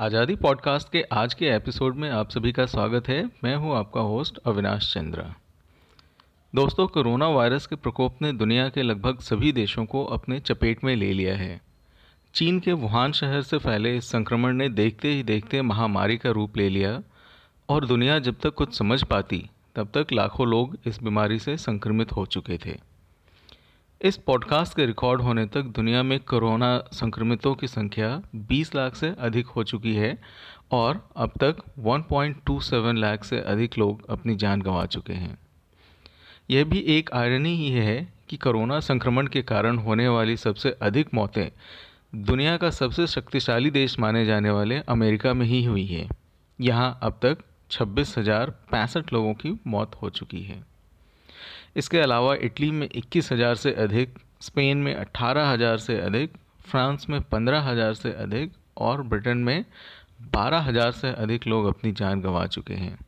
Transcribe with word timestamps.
आज़ादी 0.00 0.34
पॉडकास्ट 0.36 0.92
के 0.92 1.02
आज 1.12 1.34
के 1.34 1.46
एपिसोड 1.46 1.96
में 1.96 2.10
आप 2.10 2.30
सभी 2.30 2.52
का 2.52 2.66
स्वागत 2.66 3.08
है। 3.08 3.30
मैं 3.44 3.56
हूँ 3.56 3.76
आपका 3.76 4.00
होस्ट 4.00 4.38
अविनाश 4.38 4.94
चंद्रा। 4.94 5.34
दोस्तों, 6.54 6.86
कोरोना 6.86 7.28
वायरस 7.28 7.66
के 7.66 7.76
प्रकोप 7.76 8.22
ने 8.22 8.32
दुनिया 8.32 8.68
के 8.68 8.82
लगभग 8.82 9.18
सभी 9.18 9.52
देशों 9.52 9.84
को 9.84 10.04
अपने 10.04 10.40
चपेट 10.40 10.84
में 10.84 10.96
ले 10.96 11.12
लिया 11.12 11.36
है। 11.36 11.60
चीन 12.34 12.60
के 12.60 12.72
वुहान 12.72 13.12
शहर 13.12 13.42
से 13.42 13.58
फैले 13.58 13.96
इस 13.96 14.10
संक्रमण 14.10 14.56
ने 14.56 14.68
देखते 14.68 15.08
ही 15.08 15.22
देखते 15.22 15.62
महामारी 15.62 16.16
का 16.16 16.30
रूप 16.30 16.56
ले 16.56 16.68
लिया 16.68 17.02
और 17.68 17.86
दुनिया 17.86 18.18
जब 18.18 18.36
तक 18.42 18.54
कुछ 18.54 18.78
समझ 18.78 19.02
पाती, 19.04 19.50
तब 19.76 19.90
तक 19.94 20.06
लाखों 20.12 20.46
लोग 20.46 20.78
इस 20.86 21.02
बीमारी 21.02 21.38
से 21.38 21.56
संक्रमित 21.56 22.12
हो 22.12 22.26
चुके 22.26 22.58
थे। 22.66 22.87
इस 24.02 24.16
पॉडकास्ट 24.16 24.76
के 24.76 24.86
रिकॉर्ड 24.86 25.20
होने 25.20 25.46
तक 25.46 25.62
दुनिया 25.62 26.02
में 26.02 26.20
कोरोना 26.20 26.78
संक्रमितों 26.92 27.54
की 27.54 27.66
संख्या 27.66 28.22
20 28.36 28.74
लाख 28.74 28.94
से 28.94 29.14
अधिक 29.18 29.46
हो 29.46 29.64
चुकी 29.64 29.94
है 29.94 30.18
और 30.70 31.08
अब 31.16 31.30
तक 31.30 31.56
1.27 31.78 32.96
लाख 32.96 33.24
से 33.24 33.40
अधिक 33.40 33.78
लोग 33.78 34.10
अपनी 34.10 34.36
जान 34.36 34.62
गंवा 34.62 34.86
चुके 34.86 35.12
हैं। 35.12 35.38
यह 36.50 36.64
भी 36.64 36.78
एक 36.78 37.10
आयरनी 37.12 37.56
ही 37.56 37.70
है 37.70 38.12
कि 38.28 38.36
कोरोना 38.36 38.80
संक्रमण 38.80 39.26
के 39.26 39.42
कारण 39.42 39.78
होने 39.78 40.08
वाली 40.08 40.36
सबसे 40.36 40.76
अधिक 40.82 41.14
मौतें 41.14 41.48
दुनिया 42.14 42.56
का 42.56 42.70
सबसे 42.70 43.06
शक्तिशाली 43.06 43.70
देश 43.70 43.98
माने 43.98 44.26
जाने 44.26 44.50
वाले 44.50 44.78
अमेरिका 44.78 45.34
में 45.34 45.46
ही 45.46 45.64
हुई 45.64 45.86
है। 45.86 46.08
यहाँ 46.60 46.98
अब 47.02 47.18
तक 47.22 47.38
छब्बीस 47.70 48.18
लोगों 49.12 49.34
की 49.34 49.60
मौत 49.66 49.94
हो 50.02 50.10
चुकी 50.10 50.42
है। 50.42 50.77
इसके 51.76 51.98
अलावा 51.98 52.34
इटली 52.34 52.70
में 52.70 52.88
इक्कीस 52.88 53.32
हज़ार 53.32 53.54
से 53.54 53.72
अधिक, 53.72 54.18
स्पेन 54.40 54.78
में 54.78 54.94
अट्ठारह 54.94 55.50
हज़ार 55.50 55.78
से 55.78 55.98
अधिक, 56.00 56.32
फ्रांस 56.60 57.06
में 57.10 57.20
पंद्रह 57.22 57.60
हज़ार 57.60 57.94
से 57.94 58.12
अधिक 58.12 58.52
और 58.78 59.02
ब्रिटेन 59.02 59.38
में 59.38 59.64
बारह 60.34 60.58
हज़ार 60.58 60.92
से 60.92 61.12
अधिक 61.12 61.46
लोग 61.46 61.66
अपनी 61.66 61.92
जान 61.92 62.20
गंवा 62.20 62.46
चुके 62.46 62.74
हैं। 62.74 62.98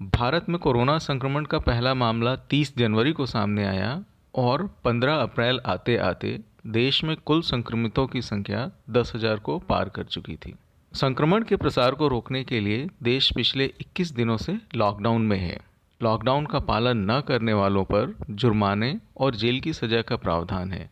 भारत 0.00 0.48
में 0.48 0.58
कोरोना 0.58 0.96
संक्रमण 0.98 1.44
का 1.44 1.58
पहला 1.58 1.94
मामला 1.94 2.34
30 2.50 2.76
जनवरी 2.76 3.12
को 3.12 3.26
सामने 3.26 3.64
आया 3.64 4.02
और 4.34 4.66
15 4.84 5.20
अप्रैल 5.22 5.60
आते 5.66 5.96
आते 5.96 6.38
देश 6.66 7.02
में 7.04 7.16
कुल 7.16 7.42
संक्रमितों 7.42 8.06
की 8.06 8.22
संख्या 8.22 8.70
दस 8.90 9.12
हज़ार 9.14 9.38
को 9.38 9.58
पार 9.58 9.88
कर 9.88 10.04
चुकी 10.04 10.36
थी। 10.36 10.54
संक्रमण 10.92 11.42
के 11.42 11.56
प्रसार 11.56 11.94
को 11.94 12.08
रोकने 12.08 12.42
के 12.44 12.60
लिए 12.60 12.88
देश 13.02 13.30
पिछले 13.32 13.70
21 13.80 14.12
दिनों 14.12 14.36
से 14.36 14.56
लॉकडाउन 14.74 15.22
में 15.22 15.38
है। 15.38 15.58
लॉकडाउन 16.02 16.46
का 16.46 16.58
पालन 16.58 17.10
न 17.10 17.20
करने 17.20 17.52
वालों 17.52 17.84
पर 17.84 18.14
जुर्माने 18.30 18.94
और 19.16 19.34
जेल 19.34 19.60
की 19.60 19.72
सज़ा 19.72 20.00
का 20.02 20.16
प्रावधान 20.16 20.72
है। 20.72 20.90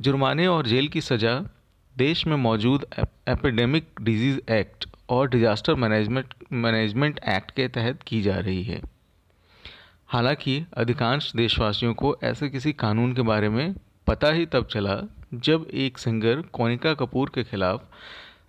जुर्माने 0.00 0.46
और 0.46 0.66
जेल 0.66 0.88
की 0.88 1.00
सज़ा 1.00 1.34
देश 1.96 2.26
में 2.26 2.36
मौजूद 2.36 2.84
एपिडेमिक 3.28 3.88
डिज़ीज़ 4.00 4.38
एक्ट 4.52 4.86
और 5.08 5.28
डिजास्टर 5.28 5.74
मैनेजमेंट 5.74 6.34
मैनेजमेंट 6.52 7.20
एक्ट 7.28 7.50
के 7.50 7.66
तहत 7.68 8.02
की 8.02 8.20
जा 8.22 8.38
रही 8.38 8.62
है। 8.62 8.80
हालाँकि 10.08 10.64
अधिकांश 10.76 11.32
देशवासियों 11.36 11.94
को 11.94 12.16
ऐसे 12.24 12.48
किसी 12.48 12.72
कानून 12.72 13.12
के 13.12 13.22
बारे 13.22 13.48
में 13.48 13.74
पता 14.06 14.32
ही 14.32 14.46
तब 14.46 14.66
चला 14.66 14.96
जब 15.34 15.66
एक 15.74 15.98
सिंगर 15.98 16.42
कोनिका 16.52 16.94
कपूर 16.94 17.30
के 17.34 17.44
खिलाफ 17.44 17.82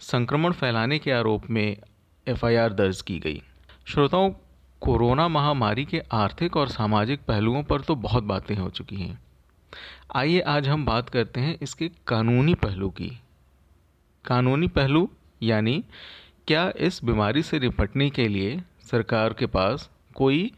संक्रमण 0.02 0.52
फैलाने 0.52 1.00
के 1.00 1.12
आरोप 1.12 1.50
में 1.50 1.78
एफआईआर 2.28 2.74
दर्ज 2.74 3.02
की 3.02 3.20
गई। 3.20 3.42
श्रोताओं 3.88 4.32
कोरोना 4.82 5.28
महामारी 5.28 5.86
के 5.86 6.02
आर्थिक 6.12 6.58
और 6.58 6.68
सामाजिक 6.68 7.22
पहलुओं 7.22 7.64
पर 7.64 7.82
तो 7.82 7.96
बहुत 7.96 8.24
बातें 8.24 8.56
हो 8.56 8.70
चुकी 8.70 8.96
हैं। 8.96 9.22
आइए 10.16 10.40
आज 10.40 10.68
हम 10.68 10.86
बात 10.86 11.10
करते 11.10 11.40
हैं 11.40 11.58
इसके 11.62 11.92
कानूनी 12.08 12.54
पहलू 12.54 12.90
की। 12.90 13.10
कानूनी 14.26 14.68
पहलू, 14.68 15.10
यानी 15.44 15.84
क्या 16.48 16.74
इस 16.78 17.04
बीमारी 17.04 17.44
से 17.44 17.60
निपटने 17.60 18.10
के 18.10 18.28
लिए 18.28 18.62
सरकार 18.92 19.34
के 19.34 19.46
पास 19.46 19.90
कोई 20.16 20.52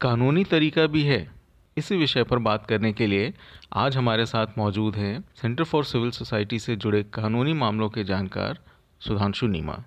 कानूनी 0.00 0.44
तरीका 0.44 0.86
भी 0.86 1.02
है? 1.02 1.30
इसी 1.76 1.96
विषय 1.96 2.22
पर 2.22 2.38
बात 2.38 2.66
करने 2.66 2.92
के 2.92 3.06
लिए 3.06 3.34
आज 3.72 3.96
हमारे 3.96 4.26
साथ 4.26 4.46
मौजूद 4.58 4.96
हैं 4.96 5.24
सेंटर 5.36 5.64
फॉर 5.64 5.84
सिविल 5.84 6.10
सोसाइटी 6.10 6.58
से 6.58 6.76
जुड़े 6.76 7.02
कानूनी 7.02 7.52
मामलों 7.52 7.90
के 7.90 8.04
जानकार 8.04 8.58
सुधांशु 9.00 9.46
नीमा। 9.46 9.82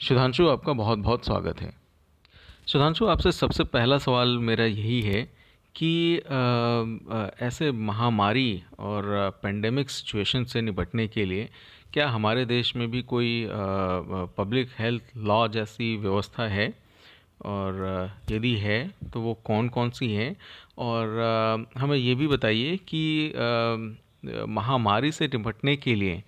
सुधांशु, 0.00 0.48
आपका 0.48 0.72
बहुत 0.72 0.98
बहुत 0.98 1.24
स्वागत 1.24 1.60
है। 1.60 1.81
सुधांशु, 2.68 3.06
आपसे 3.06 3.30
सबसे 3.32 3.64
पहला 3.64 3.96
सवाल 3.98 4.36
मेरा 4.38 4.64
यही 4.64 5.00
है 5.02 5.22
कि 5.74 6.16
ऐसे 7.46 7.70
महामारी 7.72 8.62
और 8.78 9.04
पेंडेमिक 9.42 9.90
सिचुएशन 9.90 10.44
से 10.44 10.60
निपटने 10.62 11.06
के 11.08 11.24
लिए 11.24 11.48
क्या 11.92 12.08
हमारे 12.10 12.44
देश 12.44 12.74
में 12.76 12.90
भी 12.90 13.02
कोई 13.02 13.46
पब्लिक 14.38 14.68
हेल्थ 14.78 15.10
लॉ 15.16 15.46
जैसी 15.48 15.96
व्यवस्था 15.96 16.46
है? 16.48 16.72
और 17.44 18.10
यदि 18.30 18.54
है 18.56 18.78
तो 19.12 19.20
वो 19.20 19.34
कौन 19.44 19.68
कौन 19.68 19.90
सी 19.90 20.12
हैं? 20.12 20.34
और 20.78 21.68
हमें 21.78 21.96
ये 21.96 22.14
भी 22.14 22.26
बताइए 22.28 22.76
कि 22.88 23.32
महामारी 24.48 25.12
से 25.12 25.26
निपटने 25.26 25.76
के 25.76 25.94
लिए 25.94 26.22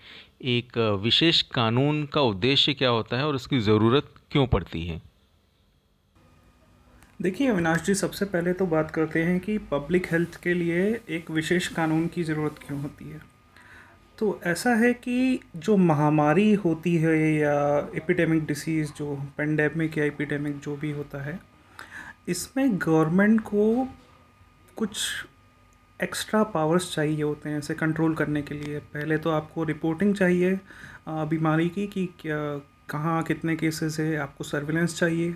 एक 0.58 0.78
विशेष 1.02 1.42
कानून 1.54 2.04
का 2.06 2.20
उद्देश्य 2.20 2.74
क्या 2.74 2.90
होता 2.90 3.16
है 3.16 3.26
और 3.26 3.34
उसकी 3.34 3.60
ज़रूरत 3.62 4.12
क्यों 4.30 4.46
पड़ती 4.46 4.86
है? 4.86 5.00
देखिए, 7.22 7.48
अविनाश 7.48 7.82
जी, 7.82 7.94
सबसे 7.94 8.24
पहले 8.24 8.52
तो 8.52 8.66
बात 8.66 8.90
करते 8.90 9.22
हैं 9.24 9.38
कि 9.40 9.56
पब्लिक 9.70 10.06
हेल्थ 10.12 10.38
के 10.42 10.54
लिए 10.54 10.82
एक 11.08 11.30
विशेष 11.30 11.68
कानून 11.68 12.06
की 12.06 12.24
ज़रूरत 12.24 12.54
क्यों 12.66 12.80
होती 12.82 13.08
है? 13.10 13.20
तो 14.18 14.40
ऐसा 14.44 14.74
है 14.74 14.92
कि 14.94 15.40
जो 15.56 15.76
महामारी 15.76 16.52
होती 16.54 16.96
है 16.96 17.16
या 17.34 17.54
एपिडेमिक 17.96 18.44
डिसीज़ 18.46 18.90
जो 18.96 19.14
पेंडेमिक 19.38 19.98
या 19.98 20.04
एपिडेमिक 20.04 20.58
जो 20.58 20.76
भी 20.76 20.90
होता 20.90 21.22
है, 21.24 21.38
इसमें 22.28 22.76
गवर्नमेंट 22.78 23.40
को 23.40 23.88
कुछ 24.76 24.98
एक्स्ट्रा 26.00 26.42
पावर्स 26.42 26.92
चाहिए 26.94 27.22
होते 27.22 27.48
हैं 27.48 27.58
इसे 27.58 27.74
कंट्रोल 27.74 28.14
करने 28.14 28.42
के 28.42 28.54
लिए। 28.54 28.78
पहले 28.94 29.18
तो 29.18 29.30
आपको 29.30 29.64
रिपोर्टिंग 29.64 30.14
चाहिए 30.14 30.58
बीमारी 31.08 31.68
की 31.68 31.86
कि 31.86 32.06
क्या, 32.20 32.38
कहाँ, 32.90 33.22
कितने 33.22 33.56
केसेस 33.56 34.00
है, 34.00 34.16
आपको 34.16 34.44
सर्विलेंस 34.44 34.98
चाहिए। 34.98 35.34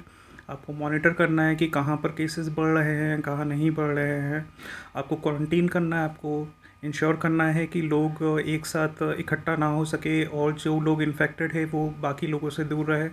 आपको 0.50 0.72
मॉनिटर 0.72 1.12
करना 1.12 1.42
है 1.42 1.56
कि 1.56 1.66
कहाँ 1.66 1.96
पर 1.96 2.08
केसेस 2.08 2.48
बढ़ 2.48 2.78
रहे 2.78 2.96
हैं, 2.96 3.20
कहाँ 3.20 3.44
नहीं 3.44 3.70
बढ़ 3.70 3.86
रहे 3.86 4.20
हैं। 4.20 4.48
आपको 4.96 5.16
क्वारंटीन 5.16 5.68
करना 5.68 5.98
है, 5.98 6.04
आपको 6.04 6.54
इंश्योर 6.84 7.16
करना 7.16 7.44
है 7.44 7.66
कि 7.66 7.82
लोग 7.82 8.40
एक 8.46 8.66
साथ 8.66 9.02
इकट्ठा 9.02 9.56
ना 9.56 9.66
हो 9.66 9.84
सके 9.84 10.24
और 10.24 10.52
जो 10.52 10.80
लोग 10.80 11.02
इन्फेक्टेड 11.02 11.52
है, 11.52 11.64
वो 11.64 11.94
बाकी 12.00 12.26
लोगों 12.26 12.50
से 12.50 12.64
दूर 12.64 12.86
रहे। 12.86 13.08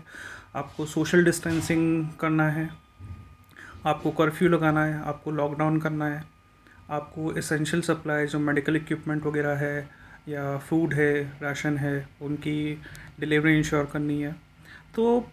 आपको 0.56 0.85
सोशल 0.85 1.25
डिस्टेंसिंग 1.25 2.07
करना 2.19 2.50
है। 2.50 2.69
आपको 3.85 4.12
कर्फ्यू 4.12 4.50
लगाना 4.50 4.85
है, 4.85 5.03
आपको 5.03 5.31
लॉकडाउन 5.31 5.79
करना 5.79 6.06
है। 6.06 6.23
आपको 6.90 7.34
इसेंशियल 7.34 7.81
सप्लाई 7.81 8.25
जो 8.25 8.40
मेडिकल 8.40 8.75
इक्विपमेंट 8.75 9.25
वगैरह 9.25 9.56
है 9.56 9.90
या 10.28 10.57
फ़ूड 10.57 10.94
है, 10.94 11.40
राशन 11.41 11.78
है, 11.78 12.09
उनकी 12.22 12.81
डिलीवरी 13.19 13.57
इंश्योर 13.57 13.85
करनी 13.85 14.22
है। 14.22 14.35
तो 14.96 15.28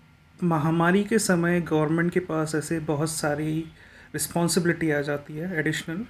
महामारी 0.44 1.04
के 1.04 1.19
समय 1.19 1.60
गवर्नमेंट 1.60 2.12
के 2.12 2.20
पास 2.20 2.54
ऐसे 2.54 2.78
बहुत 2.78 3.10
सारी 3.10 3.60
रिस्पॉन्सिबिलिटी 4.14 4.91
आ 4.91 5.00
जाती 5.00 5.36
है 5.36 5.58
एडिशनल 5.58 6.04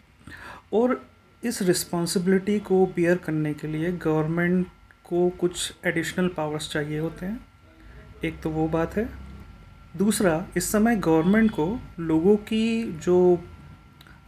और 0.73 1.07
इस 1.45 1.63
रिस्पॉन्सिबिलिटी 1.63 2.59
को 2.61 2.87
बियर 2.87 3.17
करने 3.17 3.55
के 3.55 3.69
लिए 3.69 3.93
गवर्नमेंट 3.93 4.67
को 5.05 5.31
कुछ 5.31 5.73
एडिशनल 5.87 6.29
पावर्स 6.29 6.71
चाहिए 6.73 6.99
होते 6.99 7.27
हैं। 7.27 7.47
एक 8.25 8.41
तो 8.41 8.51
वो 8.51 8.69
बात 8.69 8.97
है। 8.97 9.09
दूसरा, 9.97 10.47
इस 10.57 10.73
समय 10.73 10.97
गवर्नमेंट 10.97 11.51
को 11.51 11.81
लोगों 12.01 12.37
की 12.37 12.93
जो 12.93 13.45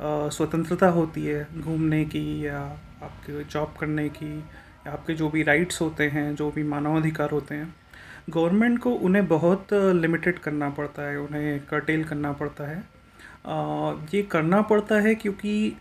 स्वतंत्रता 0.03 0.88
होती 0.88 1.26
है 1.26 1.60
घूमने 1.60 2.04
की 2.04 2.47
या 2.47 2.60
आपके 3.03 3.44
जॉब 3.44 3.75
करने 3.81 4.08
की, 4.08 4.38
या 4.38 4.93
आपके 4.93 5.14
जो 5.14 5.28
भी 5.28 5.43
राइट्स 5.43 5.81
होते 5.81 6.08
हैं, 6.08 6.34
जो 6.34 6.50
भी 6.50 6.62
मानवाधिकार 6.62 7.31
होते 7.31 7.55
हैं 7.55 7.83
गवर्नमेंट 8.29 8.79
को 8.79 8.91
उन्हें 8.91 9.26
बहुत 9.29 9.73
लिमिटेड 9.73 10.38
करना 10.38 10.69
पड़ता 10.71 11.03
है, 11.03 11.19
उन्हें 11.21 11.61
कर्टेल 11.67 12.05
करना 12.05 12.32
पड़ता 12.32 12.69
है। 12.69 12.82
ये 14.15 14.23
करना 14.23 14.61
पड़ता 14.62 15.00
है 15.00 15.15
क्योंकि 15.15 15.76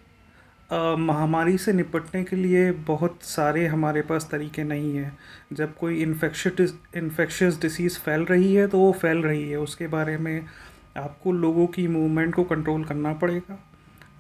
महामारी 1.00 1.58
से 1.58 1.74
निपटने 1.74 2.24
के 2.24 2.36
लिए 2.36 2.72
बहुत 2.88 3.24
सारे 3.24 3.66
हमारे 3.68 4.02
पास 4.02 4.28
तरीके 4.32 4.64
नहीं 4.64 4.96
हैं। 4.96 5.18
जब 5.54 5.76
कोई 5.76 6.02
इन्फेक्शस 6.02 6.74
इन्फेक्शस 6.96 7.60
डिसीज़ 7.62 7.98
फैल 8.00 8.26
रही 8.26 8.54
है 8.56 8.68
तो 8.68 8.80
वो 8.80 8.92
फैल 8.92 9.22
रही 9.24 9.50
है। 9.50 9.58
उसके 9.60 9.88
बारे 9.88 10.18
में 10.18 10.46
आपको 10.98 11.32
लोगों 11.32 11.68
की 11.68 11.88
मूवमेंट 11.88 12.34
को 12.36 12.44
कंट्रोल 12.44 12.84
करना 12.84 13.14
पड़ेगा। 13.14 13.58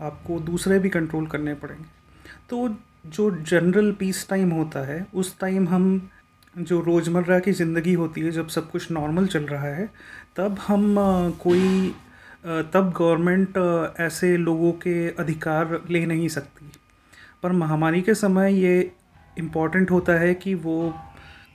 आपको 0.02 0.40
दूसरे 0.42 0.80
भी 0.80 0.90
कंट्रोल 0.90 1.28
करने 1.28 1.54
पड़ेंगे। 1.56 1.86
तो 2.50 2.68
जो 3.08 3.30
जनरल 3.42 3.92
पीस 3.92 4.28
टाइम 4.30 4.50
होता 4.52 4.86
है, 4.86 5.06
उस 5.14 5.40
टाइम 5.40 5.68
हम 5.70 6.10
जो 6.55 6.79
रोज़मर्रा 6.81 7.39
की 7.39 7.51
ज़िंदगी 7.51 7.94
होती 7.94 8.21
है, 8.21 8.31
जब 8.31 8.47
सब 8.47 8.69
कुछ 8.71 8.91
नॉर्मल 8.91 9.27
चल 9.27 9.44
रहा 9.45 9.67
है, 9.67 9.89
तब 10.38 10.57
हम 10.67 10.95
कोई 11.41 11.94
तब 12.45 12.94
गवर्नमेंट 12.97 13.57
ऐसे 14.01 14.35
लोगों 14.38 14.71
के 14.77 15.09
अधिकार 15.09 15.79
ले 15.89 16.05
नहीं 16.05 16.27
सकती। 16.29 16.71
पर 17.44 17.51
महामारी 17.51 18.01
के 18.01 18.13
समय 18.15 18.53
ये 18.55 18.91
इंपॉर्टेंट 19.38 19.91
होता 19.91 20.13
है 20.13 20.33
कि 20.33 20.53
वो 20.55 20.94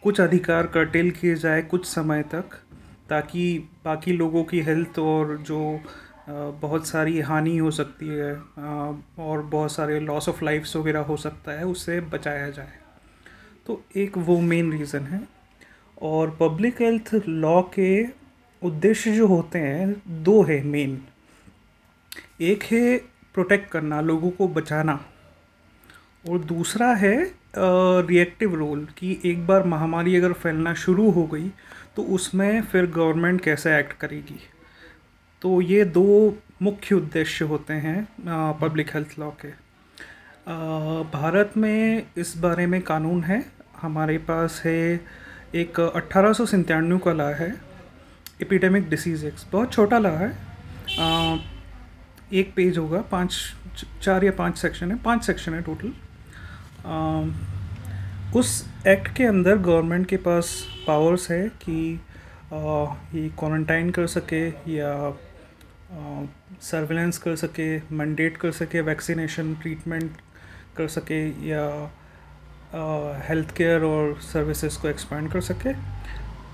कुछ 0.03 0.21
अधिकार 0.21 0.67
कर्टेल 0.67 1.11
किए 1.11 1.35
जाए 1.37 1.63
कुछ 1.63 1.87
समय 1.87 2.23
तक, 2.25 2.55
ताकि 3.09 3.59
बाकी 3.85 4.13
लोगों 4.13 4.45
की 4.45 4.61
हेल्थ 4.61 4.99
और 4.99 5.37
जो 5.39 5.81
बहुत 6.29 6.87
सारी 6.87 7.21
हानि 7.21 7.57
हो 7.59 7.71
सकती 7.71 8.07
है 8.09 8.35
और 8.35 9.43
बहुत 9.43 9.73
सारे 9.73 10.01
लॉस 10.01 10.29
ऑफ़ 10.29 10.45
लाइफ्स 10.45 10.77
वगैरह 10.77 11.01
हो 11.01 11.17
सकता 11.19 11.53
है, 11.53 11.65
उससे 11.67 12.01
बचाया 12.03 12.51
जाए। 12.51 12.73
तो 13.69 13.81
एक 13.97 14.17
वो 14.19 14.39
मेन 14.43 14.71
रीज़न 14.73 15.07
है। 15.07 15.21
और 16.03 16.31
पब्लिक 16.41 16.81
हेल्थ 16.83 17.15
लॉ 17.27 17.61
के 17.75 18.05
उद्देश्य 18.63 19.13
जो 19.13 19.27
होते 19.27 19.59
हैं, 19.59 19.95
दो 20.23 20.43
है 20.43 20.63
मेन 20.65 21.01
एक 22.43 22.63
है 22.63 22.97
प्रोटेक्ट 23.35 23.71
करना, 23.71 24.01
लोगों 24.01 24.31
को 24.31 24.49
बचाना। 24.49 25.01
और 26.25 26.39
दूसरा 26.39 26.93
है 26.95 27.17
रिएक्टिव 27.57 28.55
रोल 28.55 28.87
कि 28.99 29.19
एक 29.25 29.47
बार 29.47 29.67
महामारी 29.67 30.17
अगर 30.17 30.33
फैलना 30.35 30.75
शुरू 30.77 31.11
हो 31.11 31.25
गई 31.27 31.49
तो 31.97 32.03
उसमें 32.15 32.63
फिर 32.63 32.87
गवर्नमेंट 32.87 33.41
कैसे 33.41 33.79
एक्ट 33.79 33.93
करेगी। 33.93 34.41
तो 35.43 35.61
ये 35.63 35.85
दो 35.85 36.07
मुख्य 36.63 36.95
उद्देश्य 36.95 37.45
होते 37.45 37.75
हैं 37.75 38.07
पब्लिक 38.61 38.95
हेल्थ 38.95 39.19
लॉ 39.19 39.31
के। 39.41 39.51
भारत 41.13 41.53
में 41.57 42.07
इस 42.19 42.37
बारे 42.39 42.67
में 42.67 42.81
कानून 42.83 43.23
है 43.25 43.41
हमारे 43.83 44.19
पास 44.19 44.63
है 44.65 45.01
एक 45.55 45.81
अट्ठारह 45.81 46.33
सौ 46.33 46.47
का 46.99 47.13
ला 47.13 47.29
है 47.29 47.55
एपिडेमिक 48.43 48.89
डिसीज 48.91 49.25
एक्स 49.25 49.47
बहुत 49.53 49.73
छोटा 49.73 49.99
ला 49.99 50.09
है। 50.09 50.33
आ, 51.01 51.37
एक 52.33 52.55
पेज 52.55 52.79
होगा 52.79 53.01
पाँच 53.01 53.37
चार 54.03 54.25
या 54.25 54.33
पाँच 54.33 54.59
सेक्शन 54.59 54.91
है 54.91 54.99
पाँच 54.99 55.25
सेक्शन 55.25 55.55
है 55.55 55.63
टोटल 55.63 55.93
उस 58.37 58.67
एक्ट 58.87 59.17
के 59.17 59.25
अंदर 59.25 59.57
गवर्नमेंट 59.57 60.07
के 60.07 60.17
पास 60.17 60.67
पावर्स 60.87 61.31
है 61.31 61.49
कि 61.49 62.01
आ, 62.53 62.57
ये 63.15 63.29
क्वारंटाइन 63.29 63.91
कर 63.91 64.07
सके 64.07 64.49
या 64.49 65.19
सर्विलेंस 66.63 67.19
कर 67.19 67.37
सके 67.37 67.79
मैंडेट 67.79 68.37
कर 68.37 68.53
सके 68.53 68.81
वैक्सीनेशन 68.81 69.55
ट्रीटमेंट 69.55 70.11
कर 70.77 70.89
सके 70.89 71.49
या 71.49 71.93
हेल्थ 72.73 73.51
केयर 73.57 73.83
और 73.85 74.15
सर्विसेज़ 74.23 74.79
को 74.81 74.89
एक्सपेंड 74.89 75.31
कर 75.33 75.41
सके। 75.43 75.73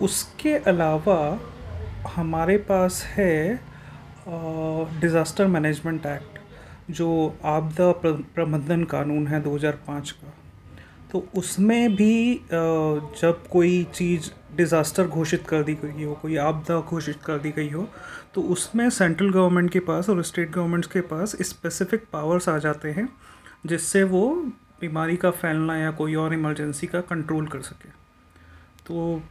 उसके 0.04 0.54
अलावा 0.66 1.18
हमारे 2.06 2.56
पास 2.68 3.02
है 3.08 3.60
डिज़ास्टर 4.28 5.46
मैनेजमेंट 5.46 6.06
एक्ट 6.06 6.92
जो 6.92 7.10
आपदा 7.46 7.90
प्रबंधन 8.02 8.84
कानून 8.86 9.26
है 9.26 9.42
2005 9.42 10.10
का। 10.12 10.32
तो 11.12 11.26
उसमें 11.36 11.94
भी 11.96 12.40
जब 12.50 13.42
कोई 13.50 13.82
चीज़ 13.94 14.30
डिज़ास्टर 14.56 15.06
घोषित 15.06 15.46
कर 15.48 15.62
दी 15.62 15.74
गई 15.74 16.04
हो, 16.04 16.14
कोई 16.14 16.36
आपदा 16.38 16.80
घोषित 16.80 17.18
कर 17.26 17.38
दी 17.38 17.50
गई 17.52 17.70
हो 17.70 17.86
तो 18.34 18.42
उसमें 18.52 18.88
सेंट्रल 18.90 19.30
गवर्नमेंट 19.32 19.70
के 19.72 19.80
पास 19.82 20.08
और 20.10 20.22
स्टेट 20.24 20.50
गवर्नमेंट्स 20.50 20.88
के 20.88 21.00
पास 21.02 21.36
स्पेसिफिक 21.42 22.04
पावर्स 22.12 22.48
आ 22.48 22.58
जाते 22.58 22.90
हैं, 22.90 23.08
जिससे 23.66 24.02
वो 24.04 24.22
बीमारी 24.86 25.16
का 25.16 25.30
फैलना 25.32 25.76
या 25.78 25.90
कोई 25.90 26.14
और 26.14 26.34
इमरजेंसी 26.34 26.86
का 26.86 27.00
कंट्रोल 27.02 27.46
कर 27.46 27.60
सके। 27.62 27.88
तो 28.86 29.22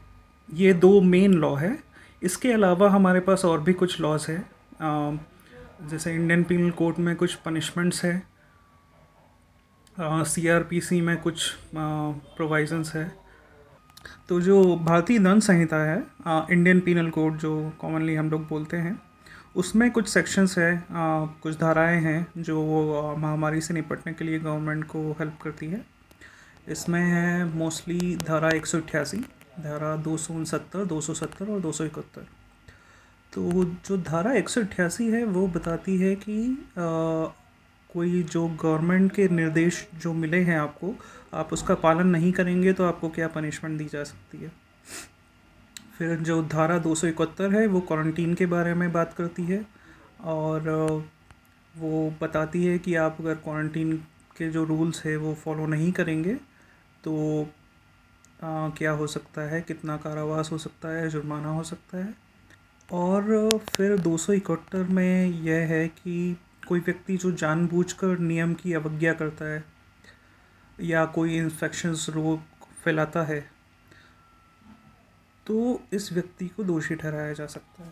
ये 0.50 0.74
दो 0.74 1.00
मेन 1.02 1.34
लॉ 1.34 1.54
है। 1.56 1.78
इसके 2.22 2.52
अलावा 2.52 2.90
हमारे 2.90 3.20
पास 3.20 3.46
और 3.46 3.62
भी 3.62 3.74
कुछ 3.74 4.00
लॉज 4.02 4.26
हैं। 4.30 4.44
जैसे 5.90 6.14
इंडियन 6.16 6.44
पिनल 6.44 6.72
कोड 6.72 7.00
में 7.00 7.16
कुछ 7.16 7.34
पनिशमेंट्स 7.36 8.04
है। 8.06 8.22
सी 9.98 10.48
आर 10.48 10.64
पी 10.64 10.80
सी 10.82 11.02
में 11.02 11.18
कुछ 11.18 11.50
प्रोविजंस 11.76 12.94
है। 12.96 13.12
तो 14.30 14.40
जो 14.42 14.64
भारतीय 14.76 15.20
दंड 15.20 15.42
संहिता 15.42 15.78
है 15.84 15.98
इंडियन 16.52 16.80
पिनल 16.80 17.10
कोड 17.10 17.38
जो 17.38 17.52
कॉमनली 17.80 18.16
हम 18.16 18.30
लोग 18.30 18.48
बोलते 18.48 18.78
हैं 18.78 19.00
उसमें 19.56 19.90
कुछ 19.92 20.08
सेक्शंस 20.08 20.58
है 20.58 20.76
आ, 20.76 21.26
कुछ 21.42 21.58
धाराएँ 21.58 22.00
हैं 22.02 22.28
जो 22.38 23.16
महामारी 23.18 23.62
से 23.62 23.74
निपटने 23.74 24.14
के 24.14 24.26
लिए 24.26 24.40
गवर्नमेंट 24.40 24.84
को 24.86 25.12
हेल्प 25.12 25.38
करती 25.42 25.68
है। 25.68 25.84
इसमें 26.68 27.02
है 27.02 27.44
मोस्टली 27.56 28.16
धारा 28.18 28.50
एक 28.50 28.66
सौ 28.66 28.78
अट्ठासी 28.78 29.18
धारा 29.60 29.96
दो 29.98 30.16
सौ 30.18 30.34
उनसत्तर 30.34 30.86
दो 30.86 31.00
सौ 31.02 31.14
सत्तर 31.14 31.52
और 31.52 31.60
दो 31.60 31.72
सौ 31.72 31.84
इकहत्तर। 31.84 32.26
तो 33.34 33.64
जो 33.64 33.98
धारा 33.98 34.34
एक 34.34 34.50
सौ 34.50 34.62
अट्ठासी 34.62 35.08
है 35.12 35.24
वो 35.26 35.48
बताती 35.48 35.98
है 35.98 36.16
कि 36.16 36.38
आ, 36.52 37.32
कोई 37.94 38.24
जो 38.24 38.48
गवर्नमेंट 38.62 39.12
के 39.12 39.28
निर्देश 39.30 39.88
जो 39.96 40.14
मिले 40.14 40.38
हैं 40.44 40.60
आपको 40.60 40.94
आप 41.34 41.54
उसका 41.54 41.76
पालन 41.76 42.08
नहीं 42.08 42.32
करेंगे 42.32 42.74
तो 42.74 42.84
आपको 42.84 43.10
क्या 43.10 43.28
पनिशमेंट 43.28 43.78
दी 43.78 43.86
जा 43.86 44.04
सकती 44.04 44.38
है? 44.38 44.52
फिर 46.04 46.20
जो 46.20 46.44
धारा 46.44 46.78
दो 46.78 46.96
सौ 46.96 47.08
इकहत्तर 47.08 47.54
है 47.54 47.68
वो 47.68 47.82
क्वारंटीन 47.82 48.34
के 48.34 48.46
बारे 48.46 48.74
में 48.74 48.94
बात 48.94 49.14
करती 49.14 49.44
है 49.44 49.66
और 50.22 50.70
वो 51.78 52.14
बताती 52.22 52.66
है 52.66 52.80
कि 52.80 52.96
आप 52.96 53.18
अगर 53.20 53.36
क्वारंटीन 53.36 53.98
के 54.38 54.50
जो 54.50 54.64
रूल्स 54.64 55.06
है 55.06 55.18
वो 55.18 55.34
फॉलो 55.34 55.66
नहीं 55.66 55.92
करेंगे 55.92 56.34
तो 57.04 57.44
आ, 58.44 58.70
क्या 58.70 58.92
हो 58.92 59.08
सकता 59.08 59.42
है 59.42 59.62
कितना 59.62 59.98
कारावास 59.98 60.52
हो 60.52 60.58
सकता 60.58 60.90
है 60.90 61.10
जुर्माना 61.10 61.50
हो 61.50 61.64
सकता 61.64 61.98
है। 61.98 62.16
और 62.92 63.58
फिर 63.76 63.98
दो 63.98 64.18
सौ 64.18 64.34
इकहत्तर 64.34 64.84
में 64.84 65.26
यह 65.26 65.56
है 65.56 65.88
कि 65.88 66.38
कोई 66.68 66.80
व्यक्ति 66.80 67.18
जो 67.18 67.32
जानबूझकर 67.32 68.20
नियम 68.20 68.54
की 68.54 68.74
अवज्ञा 68.74 69.14
करता 69.14 69.46
है 69.46 69.64
या 70.80 71.06
कोई 71.06 71.38
इन्फेक्शन 71.38 71.96
रोग 72.10 72.40
फैलाता 72.84 73.24
है 73.24 73.53
तो 75.48 75.82
इस 75.94 76.12
व्यक्ति 76.14 76.48
को 76.48 76.64
दोषी 76.64 76.96
ठहराया 76.96 77.34
जा 77.34 77.46
सकता 77.46 77.84
है। 77.84 77.92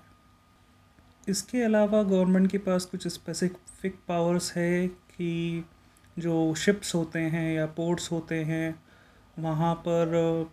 इसके 1.27 1.61
अलावा 1.63 2.01
गवर्नमेंट 2.03 2.49
के 2.51 2.57
पास 2.57 2.85
कुछ 2.85 3.07
स्पेसिफिक 3.07 3.95
पावर्स 4.07 4.51
है 4.53 4.87
कि 4.87 5.65
जो 6.17 6.53
शिप्स 6.55 6.93
होते 6.95 7.19
हैं 7.19 7.53
या 7.53 7.65
पोर्ट्स 7.65 8.11
होते 8.11 8.35
हैं, 8.43 8.75
वहाँ 9.39 9.73
पर 9.87 10.49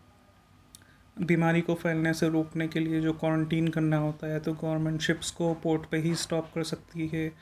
बीमारी 1.17 1.61
को 1.61 1.75
फैलने 1.75 2.13
से 2.15 2.29
रोकने 2.29 2.67
के 2.69 2.81
लिए 2.81 3.01
जो 3.01 3.13
क्वारंटीन 3.13 3.69
करना 3.69 3.97
होता 3.97 4.27
है 4.27 4.41
तो 4.41 4.53
गवर्नमेंट 4.53 5.01
शिप्स 5.01 5.31
को 5.31 5.53
पोर्ट 5.55 5.87
पे 5.91 5.99
ही 5.99 6.15
स्टॉप 6.15 6.51
कर 6.55 6.63
सकती 6.65 7.07
है, 7.07 7.33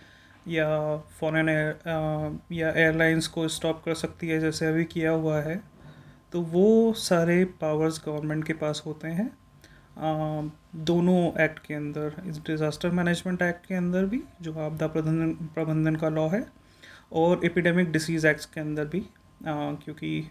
या 0.48 0.96
फॉरेन 1.20 1.48
एयर 1.48 2.38
या 2.52 2.70
एयरलाइंस 2.72 3.26
को 3.26 3.46
स्टॉप 3.48 3.82
कर 3.84 3.94
सकती 3.94 4.28
है, 4.28 4.38
जैसे 4.40 4.66
अभी 4.66 4.84
किया 4.84 5.10
हुआ 5.10 5.40
है। 5.40 5.60
तो 6.32 6.40
वो 6.42 6.92
सारे 6.92 7.44
पावर्स 7.60 8.00
गवर्नमेंट 8.06 8.44
के 8.44 8.52
पास 8.52 8.82
होते 8.86 9.08
हैं। 9.08 9.30
दोनों 9.96 11.42
एक्ट 11.42 11.58
के 11.58 11.74
अंदर, 11.74 12.14
इस 12.26 12.38
डिज़ास्टर 12.46 12.90
मैनेजमेंट 12.92 13.42
एक्ट 13.42 13.66
के 13.66 13.74
अंदर 13.74 14.04
भी, 14.04 14.22
जो 14.42 14.52
आपदा 14.54 14.86
प्रबंधन 14.86 15.32
प्रबंधन 15.54 15.96
का 15.96 16.08
लॉ 16.10 16.28
है, 16.28 16.46
और 17.12 17.44
एपिडेमिक 17.44 17.92
डिसीज़ 17.92 18.26
एक्ट 18.26 18.44
के 18.54 18.60
अंदर 18.60 18.84
भी 18.86 19.00
क्योंकि 19.42 20.22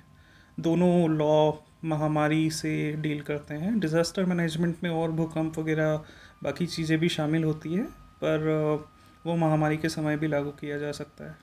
दोनों 0.58 1.10
लॉ 1.12 1.52
महामारी 1.86 2.50
से 2.52 2.92
डील 3.02 3.22
करते 3.22 3.54
हैं। 3.54 3.80
डिज़ास्टर 3.80 4.26
मैनेजमेंट 4.26 4.84
में 4.84 4.90
और 4.90 5.12
भूकंप 5.12 5.58
वगैरह, 5.60 5.96
बाकी 6.44 6.66
चीज़ें 6.68 6.98
भी 7.00 7.10
शामिल 7.10 7.44
होती 7.44 7.74
है, 7.74 7.84
पर 7.84 8.86
वो 9.26 9.36
महामारी 9.36 9.78
के 9.78 9.90
समय 9.90 10.18
भी 10.18 10.28
लागू 10.28 10.52
किया 10.52 10.78
जा 10.78 10.92
सकता 10.92 11.26
है। 11.26 11.36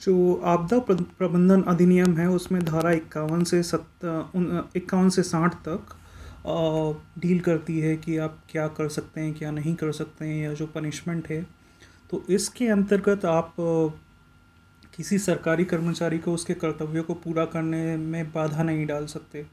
जो 0.00 0.34
आपदा 0.46 0.78
प्रबंधन 0.88 1.62
अधिनियम 1.64 2.16
है, 2.16 2.28
उसमें 2.30 2.64
धारा 2.64 2.90
इक्यावन 2.92 3.44
से 3.44 3.62
सत्तर 3.64 4.68
इक्यावन 4.76 5.08
से 5.08 5.22
साठ 5.24 5.54
तक 5.68 5.94
डील 6.46 7.40
करती 7.40 7.78
है 7.80 7.96
कि 7.96 8.16
आप 8.16 8.38
क्या 8.50 8.66
कर 8.68 8.88
सकते 8.88 9.20
हैं 9.20 9.34
क्या 9.34 9.50
नहीं 9.50 9.74
कर 9.74 9.92
सकते 9.92 10.24
हैं 10.24 10.42
या 10.44 10.52
जो 10.54 10.66
पनिशमेंट 10.66 11.28
है 11.28 11.42
तो 12.10 12.22
इसके 12.30 12.68
अंतर्गत 12.68 13.24
आप 13.24 13.54
किसी 14.96 15.18
सरकारी 15.18 15.64
कर्मचारी 15.64 16.18
को 16.18 16.34
उसके 16.34 16.54
कर्तव्यों 16.54 17.02
को 17.04 17.14
पूरा 17.14 17.44
करने 17.44 17.96
में 17.96 18.32
बाधा 18.32 18.62
नहीं 18.62 18.86
डाल 18.86 19.06
सकते। 19.06 19.44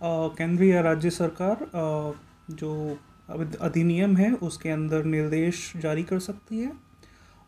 केंद्रीय 0.00 0.72
या 0.72 0.80
राज्य 0.80 1.10
सरकार 1.10 1.62
आ, 1.76 2.12
जो 2.50 2.98
अधिनियम 3.60 4.16
है 4.16 4.32
उसके 4.32 4.70
अंदर 4.70 5.04
निर्देश 5.04 5.72
जारी 5.76 6.02
कर 6.02 6.18
सकती 6.18 6.58
है 6.58 6.72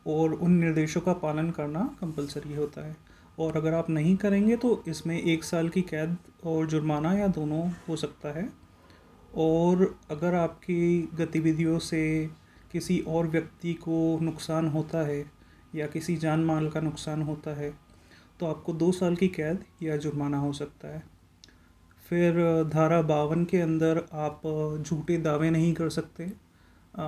और 0.06 0.32
उन 0.32 0.52
निर्देशों 0.52 1.00
का 1.00 1.12
पालन 1.12 1.50
करना 1.50 1.80
कंपलसरी 2.00 2.54
होता 2.54 2.86
है। 2.86 2.96
और 3.38 3.56
अगर 3.56 3.74
आप 3.74 3.90
नहीं 3.90 4.16
करेंगे 4.16 4.56
तो 4.56 4.82
इसमें 4.88 5.20
एक 5.22 5.44
साल 5.44 5.68
की 5.68 5.82
कैद 5.82 6.16
और 6.46 6.66
जुर्माना 6.66 7.12
या 7.14 7.26
दोनों 7.28 7.68
हो 7.88 7.96
सकता 7.96 8.32
है। 8.32 8.48
और 9.36 9.94
अगर 10.10 10.34
आपकी 10.34 11.08
गतिविधियों 11.14 11.78
से 11.78 12.04
किसी 12.72 12.98
और 13.08 13.26
व्यक्ति 13.26 13.74
को 13.74 14.18
नुकसान 14.22 14.68
होता 14.68 15.06
है 15.06 15.24
या 15.74 15.86
किसी 15.86 16.16
जान 16.16 16.44
माल 16.44 16.68
का 16.68 16.80
नुकसान 16.80 17.22
होता 17.22 17.54
है 17.56 17.72
तो 18.40 18.46
आपको 18.46 18.72
दो 18.72 18.90
साल 18.92 19.16
की 19.16 19.28
कैद 19.28 19.64
या 19.82 19.96
जुर्माना 19.96 20.38
हो 20.38 20.52
सकता 20.52 20.88
है। 20.88 21.02
फिर 22.08 22.34
धारा 22.64 23.00
बावन 23.02 23.44
के 23.44 23.60
अंदर 23.60 24.02
आप 24.18 24.42
झूठे 24.82 25.16
दावे 25.18 25.50
नहीं 25.50 25.72
कर 25.74 25.88
सकते 25.90 26.24
आ, 26.24 27.06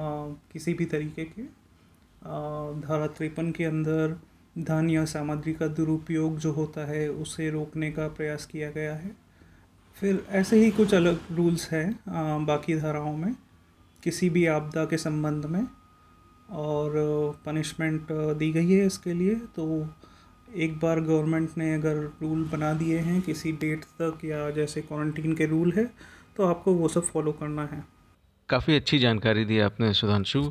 किसी 0.52 0.74
भी 0.74 0.84
तरीके 0.84 1.24
के। 1.26 1.42
आ, 1.42 2.72
धारा 2.80 3.06
तिरपन 3.08 3.50
के 3.52 3.64
अंदर 3.64 4.16
धन 4.56 4.90
या 4.90 5.04
सामग्री 5.04 5.52
का 5.52 5.66
दुरुपयोग 5.68 6.38
जो 6.38 6.52
होता 6.52 6.86
है, 6.86 7.08
उसे 7.08 7.50
रोकने 7.50 7.90
का 7.92 8.08
प्रयास 8.08 8.46
किया 8.46 8.70
गया 8.70 8.94
है। 8.94 9.10
फिर 9.96 10.24
ऐसे 10.30 10.64
ही 10.64 10.70
कुछ 10.70 10.94
अलग 10.94 11.20
रूल्स 11.32 11.68
हैं 11.72 12.44
बाकी 12.46 12.74
धाराओं 12.76 13.16
में, 13.16 13.34
किसी 14.02 14.30
भी 14.30 14.46
आपदा 14.48 14.84
के 14.84 14.96
संबंध 14.98 15.46
में। 15.46 15.66
और 16.50 16.92
पनिशमेंट 17.46 18.06
दी 18.38 18.50
गई 18.52 18.70
है 18.70 18.86
इसके 18.86 19.12
लिए 19.14 19.34
तो 19.56 19.64
एक 20.56 20.78
बार 20.78 21.00
गवर्नमेंट 21.00 21.50
ने 21.58 21.74
अगर 21.74 21.96
रूल 22.22 22.42
बना 22.52 22.72
दिए 22.72 22.98
हैं 22.98 23.20
किसी 23.22 23.52
डेट 23.52 23.84
तक 24.00 24.24
या 24.24 24.50
जैसे 24.50 24.80
क्वारंटीन 24.82 25.34
के 25.34 25.46
रूल 25.46 25.72
है 25.72 25.84
तो 26.36 26.46
आपको 26.46 26.72
वो 26.74 26.88
सब 26.88 27.02
फॉलो 27.02 27.32
करना 27.32 27.66
है। 27.66 27.84
काफ़ी 28.48 28.76
अच्छी 28.76 28.98
जानकारी 28.98 29.44
दी 29.44 29.58
आपने 29.58 29.92
सुधांशु। 29.94 30.42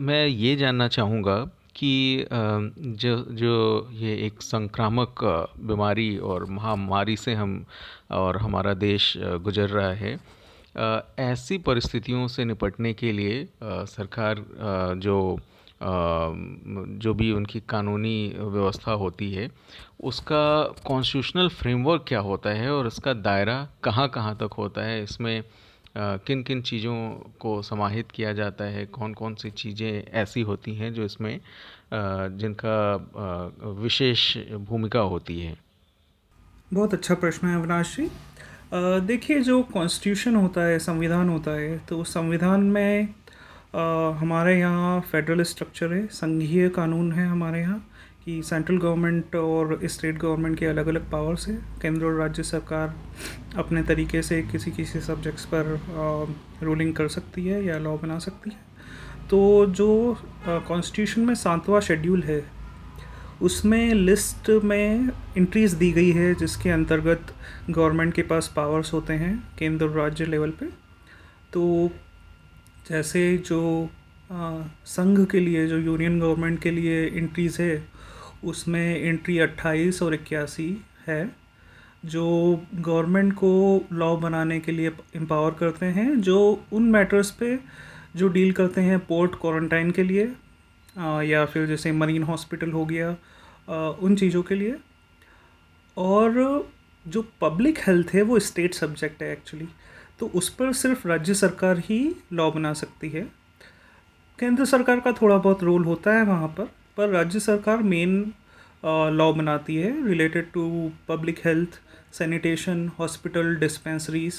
मैं 0.00 0.26
ये 0.26 0.54
जानना 0.56 0.88
चाहूँगा 0.88 1.38
कि 1.76 2.26
जो 2.30 3.16
जो 3.32 3.54
ये 3.92 4.14
एक 4.26 4.42
संक्रामक 4.42 5.24
बीमारी 5.60 6.16
और 6.18 6.44
महामारी 6.50 7.16
से 7.16 7.34
हम 7.34 7.64
और 8.12 8.36
हमारा 8.36 8.74
देश 8.74 9.12
गुजर 9.18 9.68
रहा 9.68 9.92
है 9.94 10.18
ऐसी 11.20 11.58
परिस्थितियों 11.58 12.26
से 12.28 12.44
निपटने 12.44 12.92
के 12.94 13.12
लिए 13.12 13.46
सरकार 13.62 14.44
जो 15.02 15.38
जो 15.82 17.12
भी 17.14 17.30
उनकी 17.32 17.60
कानूनी 17.68 18.18
व्यवस्था 18.38 18.92
होती 19.02 19.30
है, 19.32 19.50
उसका 20.04 20.42
कॉन्स्टिट्यूशनल 20.86 21.48
फ्रेमवर्क 21.48 22.04
क्या 22.08 22.20
होता 22.20 22.50
है 22.50 22.70
और 22.72 22.86
उसका 22.86 23.12
दायरा 23.14 23.56
कहाँ 23.84 24.08
कहाँ 24.08 24.34
तक 24.36 24.54
होता 24.58 24.82
है, 24.82 25.02
इसमें 25.02 25.42
किन 25.94 26.42
किन 26.42 26.60
चीज़ों 26.62 26.96
को 27.40 27.60
समाहित 27.62 28.10
किया 28.10 28.32
जाता 28.32 28.64
है? 28.64 28.84
कौन 28.88 29.14
कौन 29.14 29.34
सी 29.34 29.50
चीज़ें 29.52 30.04
ऐसी 30.14 30.40
होती 30.42 30.74
हैं 30.74 30.92
जो 30.94 31.04
इसमें 31.04 31.38
जिनका 31.92 32.76
विशेष 33.80 34.36
भूमिका 34.68 35.00
होती 35.12 35.40
है? 35.40 35.56
बहुत 36.72 36.94
अच्छा 36.94 37.14
प्रश्न 37.14 37.46
है 37.46 37.56
अविनाश 37.56 37.96
जी। 37.96 38.08
देखिए 39.06 39.40
जो 39.40 39.62
कॉन्स्टिट्यूशन 39.72 40.36
होता 40.36 40.64
है 40.64 40.78
संविधान 40.78 41.28
होता 41.28 41.50
है 41.50 41.78
तो 41.88 42.02
संविधान 42.06 42.62
में 42.70 43.08
आ, 43.74 44.10
हमारे 44.18 44.58
यहाँ 44.58 45.00
फेडरल 45.10 45.42
स्ट्रक्चर 45.42 45.92
है 45.92 46.06
संघीय 46.12 46.68
कानून 46.68 47.12
है 47.12 47.26
हमारे 47.26 47.60
यहाँ 47.60 47.78
कि 48.24 48.42
सेंट्रल 48.42 48.78
गवर्नमेंट 48.78 49.36
और 49.36 49.78
स्टेट 49.84 50.18
गवर्नमेंट 50.18 50.58
के 50.58 50.66
अलग 50.66 50.86
अलग 50.86 51.10
पावर्स 51.10 51.46
है 51.48 51.54
केंद्र 51.82 52.06
और 52.06 52.14
राज्य 52.14 52.42
सरकार 52.42 52.94
अपने 53.56 53.82
तरीके 53.82 54.22
से 54.22 54.42
किसी 54.42 54.70
किसी 54.70 55.00
सब्जेक्ट्स 55.00 55.44
पर 55.44 55.78
रूलिंग 56.62 56.94
कर 56.94 57.08
सकती 57.08 57.46
है 57.46 57.64
या 57.64 57.78
लॉ 57.78 57.96
बना 57.96 58.18
सकती 58.18 58.50
है। 58.50 58.56
तो 59.30 59.66
जो 59.66 60.16
कॉन्स्टिट्यूशन 60.48 61.20
में 61.20 61.34
सातवां 61.34 61.80
शेड्यूल 61.80 62.22
है, 62.22 62.44
उसमें 63.42 63.94
लिस्ट 63.94 64.50
में 64.64 65.10
इंट्रीज 65.36 65.74
दी 65.74 65.90
गई 65.92 66.10
है 66.10 66.34
जिसके 66.34 66.70
अंतर्गत 66.70 67.34
गवर्नमेंट 67.70 68.14
के 68.14 68.22
पास 68.22 68.52
पावर्स 68.56 68.92
होते 68.92 69.12
हैं 69.12 69.32
केंद्र 69.58 69.86
और 69.86 69.96
राज्य 69.96 70.24
लेवल 70.24 70.50
पे। 70.50 70.66
तो 71.52 71.90
जैसे 72.88 73.36
जो 73.38 73.88
संघ 74.30 75.26
के 75.26 75.40
लिए, 75.40 75.66
जो 75.66 75.78
यूनियन 75.78 76.20
गवर्नमेंट 76.20 76.60
के 76.62 76.70
लिए 76.70 77.06
इंट्रीज़ 77.06 77.60
है, 77.62 77.82
उसमें 78.44 78.96
एंट्री 78.98 79.38
अट्ठाईस 79.38 80.02
और 80.02 80.14
इक्यासी 80.14 80.76
है। 81.06 81.39
जो 82.04 82.26
गवर्नमेंट 82.74 83.32
को 83.34 83.50
लॉ 83.92 84.16
बनाने 84.16 84.58
के 84.60 84.72
लिए 84.72 84.90
एम्पावर 85.16 85.50
करते 85.50 85.86
हैं 85.86 86.20
जो 86.20 86.38
उन 86.72 86.90
मैटर्स 86.90 87.30
पे 87.30 87.58
जो 88.16 88.28
डील 88.28 88.52
करते 88.52 88.80
हैं 88.80 88.98
पोर्ट 88.98 89.34
क्वारंटाइन 89.40 89.90
के 89.90 90.02
लिए 90.02 90.32
आ, 90.98 91.22
या 91.22 91.44
फिर 91.46 91.66
जैसे 91.66 91.92
मरीन 91.92 92.22
हॉस्पिटल 92.22 92.70
हो 92.72 92.84
गया 92.84 93.10
आ, 93.68 93.76
उन 93.76 94.16
चीज़ों 94.16 94.42
के 94.42 94.54
लिए। 94.54 94.76
और 95.96 96.70
जो 97.06 97.22
पब्लिक 97.40 97.78
हेल्थ 97.78 98.10
है 98.14 98.22
वो 98.22 98.38
स्टेट 98.38 98.74
सब्जेक्ट 98.74 99.22
है 99.22 99.32
एक्चुअली 99.32 99.68
तो 100.20 100.26
उस 100.34 100.48
पर 100.48 100.72
सिर्फ़ 100.72 101.06
राज्य 101.08 101.34
सरकार 101.34 101.78
ही 101.78 102.16
लॉ 102.32 102.50
बना 102.50 102.72
सकती 102.72 103.08
है। 103.08 103.22
केंद्र 104.38 104.64
सरकार 104.64 105.00
का 105.00 105.12
थोड़ा 105.12 105.36
बहुत 105.36 105.62
रोल 105.62 105.84
होता 105.84 106.12
है 106.12 106.24
वहाँ 106.24 106.48
पर 106.48 106.70
पर 106.96 107.08
राज्य 107.08 107.40
सरकार 107.40 107.82
मेन 107.82 108.32
लॉ 108.84 109.32
बनाती 109.32 109.76
है 109.76 110.06
related 110.08 110.50
to 110.52 110.90
public 111.08 111.38
health 111.44 111.80
sanitation 112.12 112.88
hospital 112.98 113.54
dispensaries 113.56 114.34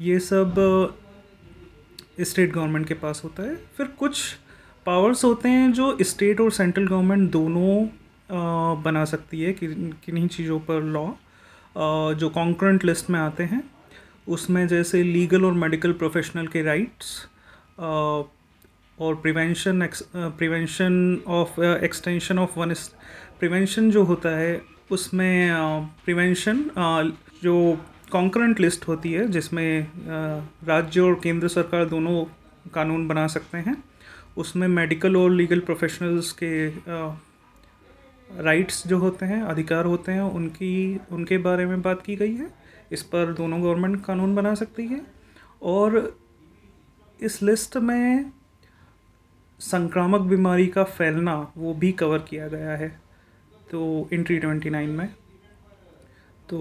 ये 0.00 0.18
सब 0.18 0.54
स्टेट 2.20 2.52
गवर्नमेंट 2.52 2.86
के 2.88 2.94
पास 2.94 3.20
होता 3.24 3.42
है। 3.42 3.54
फिर 3.76 3.86
कुछ 3.86 4.22
पावर्स 4.86 5.24
होते 5.24 5.48
हैं 5.48 5.72
जो 5.72 5.96
स्टेट 6.02 6.40
और 6.40 6.50
सेंट्रल 6.52 6.86
गवर्नमेंट 6.86 7.30
दोनों 7.30 8.82
बना 8.82 9.04
सकती 9.04 9.42
है 9.42 9.52
कि, 9.52 9.66
किन्हीं 10.04 10.28
चीज़ों 10.28 10.58
पर 10.60 10.82
लॉ 10.82 11.06
जो 12.14 12.28
कॉन्क्रेंट 12.28 12.84
लिस्ट 12.84 13.10
में 13.10 13.18
आते 13.20 13.42
हैं, 13.42 13.62
उसमें 14.28 14.66
जैसे 14.68 15.02
लीगल 15.02 15.44
और 15.44 15.52
मेडिकल 15.52 15.92
प्रोफेशनल 15.92 16.46
के 16.46 16.62
राइट्स 16.62 17.28
और 18.98 19.14
prevention 19.14 19.88
prevention 20.16 21.22
of 21.26 21.60
extension 21.60 22.38
of 22.38 22.58
one 22.58 22.74
prevention 23.42 23.90
जो 23.90 24.02
होता 24.04 24.28
है, 24.28 24.60
उसमें 24.90 25.86
प्रिवेंशन 26.04 26.62
जो 27.42 27.54
कॉन्करेंट 28.12 28.60
लिस्ट 28.60 28.86
होती 28.88 29.12
है, 29.12 29.26
जिसमें 29.28 29.86
राज्य 30.64 31.00
और 31.00 31.18
केंद्र 31.22 31.48
सरकार 31.48 31.84
दोनों 31.84 32.24
कानून 32.74 33.08
बना 33.08 33.26
सकते 33.26 33.58
हैं, 33.58 33.76
उसमें 34.36 34.66
मेडिकल 34.68 35.16
और 35.16 35.30
लीगल 35.30 35.60
प्रोफेशनल्स 35.60 36.30
के 36.42 36.68
राइट्स 38.42 38.86
जो 38.86 38.98
होते 38.98 39.26
हैं, 39.26 39.42
अधिकार 39.42 39.84
होते 39.84 40.12
हैं, 40.12 40.22
उनकी, 40.22 41.00
उनके 41.12 41.38
बारे 41.40 41.66
में 41.66 41.82
बात 41.82 42.02
की 42.02 42.16
गई 42.16 42.34
है, 42.36 42.48
इस 42.92 43.02
पर 43.02 43.32
दोनों 43.32 43.62
गवर्नमेंट 43.62 44.04
कानून 44.04 44.34
बना 44.34 44.54
सकती 44.54 44.86
है, 44.86 45.04
और 45.62 46.16
इस 47.20 47.42
लिस्ट 47.42 47.76
में 47.76 48.30
संक्रामक 49.60 50.20
बीमारी 50.20 50.66
का 50.66 50.84
फैलना, 50.84 51.52
वो 51.56 51.74
भी 51.74 51.92
कवर 51.92 52.18
किया 52.30 52.48
गया 52.48 52.76
है। 52.76 53.01
तो 53.72 54.08
इंट्री 54.12 54.38
ट्वेंटी 54.38 54.70
नाइन 54.70 54.90
में। 54.90 55.08
तो 56.48 56.58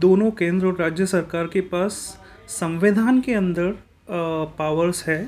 दोनों 0.00 0.30
केंद्र 0.30 0.66
और 0.66 0.76
राज्य 0.76 1.06
सरकार 1.06 1.46
के 1.46 1.60
पास 1.60 1.94
संविधान 2.48 3.20
के 3.20 3.34
अंदर 3.34 3.76
पावर्स 4.58 5.04
है 5.08 5.20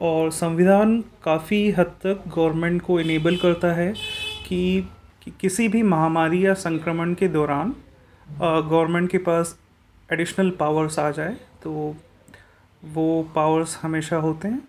और 0.00 0.30
संविधान 0.30 1.00
काफ़ी 1.24 1.70
हद 1.70 1.92
तक 2.02 2.24
गवर्नमेंट 2.28 2.82
को 2.82 2.98
इनेबल 3.00 3.36
करता 3.36 3.72
है 3.72 3.92
कि, 4.46 4.88
कि 5.22 5.32
किसी 5.40 5.68
भी 5.68 5.82
महामारी 5.82 6.44
या 6.46 6.54
संक्रमण 6.54 7.14
के 7.14 7.28
दौरान 7.28 7.74
गवर्नमेंट 8.40 9.10
के 9.10 9.18
पास 9.18 9.56
एडिशनल 10.12 10.50
पावर्स 10.50 10.98
आ 10.98 11.10
जाए 11.10 11.36
तो 11.62 11.94
वो 12.82 13.06
पावर्स 13.34 13.78
हमेशा 13.82 14.16
होते 14.16 14.48
हैं। 14.48 14.62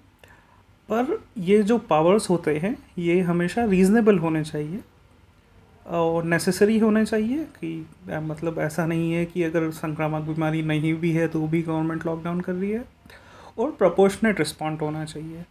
पर 0.90 1.20
ये 1.38 1.62
जो 1.64 1.78
पावर्स 1.80 2.30
होते 2.30 2.58
हैं, 2.58 2.78
ये 2.98 3.20
हमेशा 3.22 3.66
रीज़नेबल 3.66 4.18
होने 4.20 4.44
चाहिए 4.44 4.80
और 5.86 6.24
नेसेसरी 6.24 6.78
होने 6.80 7.06
चाहिए 7.06 7.44
कि 7.56 7.86
मतलब 8.10 8.60
ऐसा 8.60 8.86
नहीं 8.86 9.12
है 9.14 9.26
कि 9.26 9.44
अगर 9.44 9.70
संक्रामक 9.72 10.28
बीमारी 10.28 10.62
नहीं 10.62 10.94
भी 10.94 11.12
है 11.12 11.28
तो 11.28 11.48
भी 11.48 11.62
गवर्नमेंट 11.62 12.06
लॉकडाउन 12.06 12.42
कर 12.42 12.54
रही 12.54 12.72
है 12.72 12.84
और 13.58 13.72
प्रोपोर्शनेट 13.72 14.40
रिस्पॉन्ड 14.40 14.82
होना 14.82 15.04
चाहिए। 15.06 15.44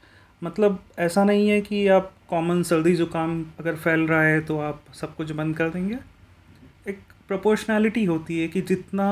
मतलब 0.43 0.79
ऐसा 0.99 1.25
नहीं 1.25 1.49
है 1.49 1.61
कि 1.61 1.87
आप 1.89 2.12
कॉमन 2.29 2.62
सर्दी 2.62 2.95
ज़ुकाम 2.95 3.45
अगर 3.61 3.75
फैल 3.75 4.01
रहा 4.01 4.23
है 4.23 4.41
तो 4.41 4.59
आप 4.59 4.83
सब 4.95 5.15
कुछ 5.17 5.31
बंद 5.33 5.57
कर 5.57 5.69
देंगे। 5.69 5.99
एक 6.89 6.99
प्रोपोर्शनैलिटी 7.29 8.05
होती 8.05 8.41
है 8.41 8.49
कि 8.49 8.61
जितना 8.61 9.07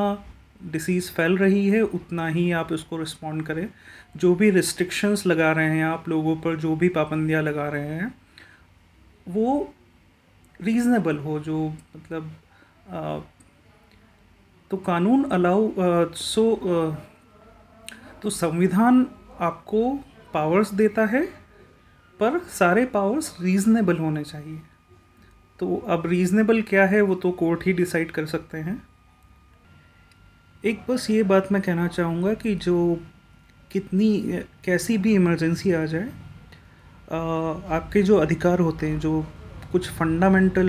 डिसीज़ 0.63 1.11
फैल 1.13 1.37
रही 1.39 1.69
है 1.69 1.83
उतना 1.83 2.27
ही 2.29 2.51
आप 2.53 2.73
उसको 2.73 2.97
रिस्पॉन्ड 2.97 3.47
करें। 3.47 3.69
जो 4.17 4.35
भी 4.35 4.51
रिस्ट्रिक्शंस 4.51 5.27
लगा 5.27 5.53
रहे 5.53 5.77
हैं 5.77 5.85
आप 5.85 6.09
लोगों 6.09 6.37
पर 6.37 6.57
जो 6.57 6.75
भी 6.77 6.89
पाबंदियाँ 6.89 7.43
लगा 7.43 7.69
रहे 7.69 7.89
हैं 7.89 8.15
वो 9.29 9.75
रीज़नेबल 10.61 11.19
हो 11.19 11.39
जो 11.41 11.69
मतलब 11.97 12.31
आ, 12.91 13.19
तो 14.71 14.77
कानून 14.77 15.25
अलाउ 15.31 15.71
सो 16.15 16.45
तो 18.23 18.31
संविधान 18.31 19.07
आपको 19.41 19.93
पावर्स 20.35 20.73
देता 20.75 21.07
है 21.07 21.23
पर 22.21 22.39
सारे 22.51 22.85
पावर्स 22.87 23.37
रीज़नेबल 23.41 23.97
होने 23.97 24.25
चाहिए। 24.25 24.61
तो 25.61 25.77
अब 25.89 26.07
रीज़नेबल 26.07 26.63
क्या 26.63 26.87
है 26.87 27.01
वो 27.01 27.15
तो 27.15 27.31
कोर्ट 27.33 27.67
ही 27.67 27.73
डिसाइड 27.73 28.11
कर 28.11 28.27
सकते 28.27 28.59
हैं। 28.59 28.83
एक 30.65 30.81
बस 30.89 31.07
ये 31.11 31.23
बात 31.23 31.51
मैं 31.53 31.61
कहना 31.63 31.87
चाहूँगा 31.89 32.33
कि 32.35 32.55
जो 32.55 32.75
कितनी, 33.71 34.09
कैसी 34.65 34.97
भी 34.99 35.15
इमरजेंसी 35.15 35.73
आ 35.73 35.85
जाए 35.87 36.09
आपके 37.77 38.03
जो 38.03 38.17
अधिकार 38.17 38.59
होते 38.61 38.89
हैं, 38.89 38.99
जो 39.01 39.25
कुछ 39.73 39.89
फंडामेंटल 39.91 40.69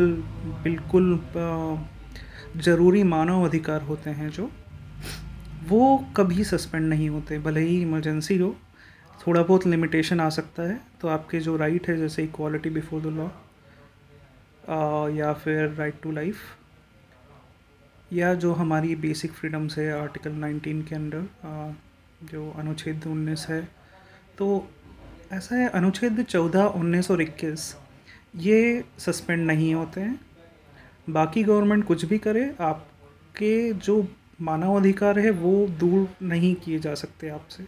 बिल्कुल 0.63 1.19
ज़रूरी 2.57 3.03
मानव 3.03 3.43
अधिकार 3.45 3.81
होते 3.81 4.09
हैं 4.09 4.29
जो, 4.29 4.49
वो 5.67 5.97
कभी 6.17 6.43
सस्पेंड 6.43 6.87
नहीं 6.89 7.09
होते। 7.09 7.39
भले 7.39 7.61
ही 7.61 7.81
इमरजेंसी 7.81 8.37
हो, 8.37 8.55
थोड़ा 9.27 9.41
बहुत 9.43 9.67
लिमिटेशन 9.67 10.19
आ 10.19 10.29
सकता 10.29 10.63
है 10.63 10.79
तो 11.01 11.07
आपके 11.09 11.39
जो 11.39 11.57
राइट 11.57 11.89
है, 11.89 11.97
जैसे 11.97 12.23
इक्वालिटी 12.23 12.69
बिफोर 12.69 13.01
द 13.01 13.15
लॉ 13.17 13.27
या 15.17 15.33
फिर 15.35 15.69
राइट 15.73 16.01
टू 16.03 16.11
लाइफ 16.11 16.37
या 18.11 18.33
जो 18.33 18.51
हमारी 18.53 18.95
बेसिक 18.95 19.31
फ्रीडम्स 19.31 19.77
है 19.77 19.91
आर्टिकल 20.01 20.31
19 20.33 20.83
के 20.87 20.95
अंडर 20.95 21.75
जो 22.23 22.49
अनुच्छेद 22.51 23.03
19 23.07 23.45
है 23.49 23.61
तो 24.37 24.47
ऐसा 25.31 25.55
है 25.55 25.67
अनुच्छेद 25.69 26.25
14, 26.25 26.65
19 26.67 27.11
और 27.11 27.21
21 27.21 27.75
ये 28.37 28.83
सस्पेंड 28.99 29.45
नहीं 29.47 29.73
होते 29.75 30.01
हैं। 30.01 30.19
बाकी 31.09 31.43
गवर्नमेंट 31.43 31.83
कुछ 31.85 32.05
भी 32.05 32.17
करे 32.17 32.43
आपके 32.61 33.73
जो 33.73 33.95
मानव 34.41 34.75
अधिकार 34.75 35.19
है 35.19 35.29
वो 35.31 35.67
दूर 35.79 36.07
नहीं 36.21 36.53
किए 36.55 36.79
जा 36.79 36.93
सकते 36.95 37.29
आपसे। 37.29 37.65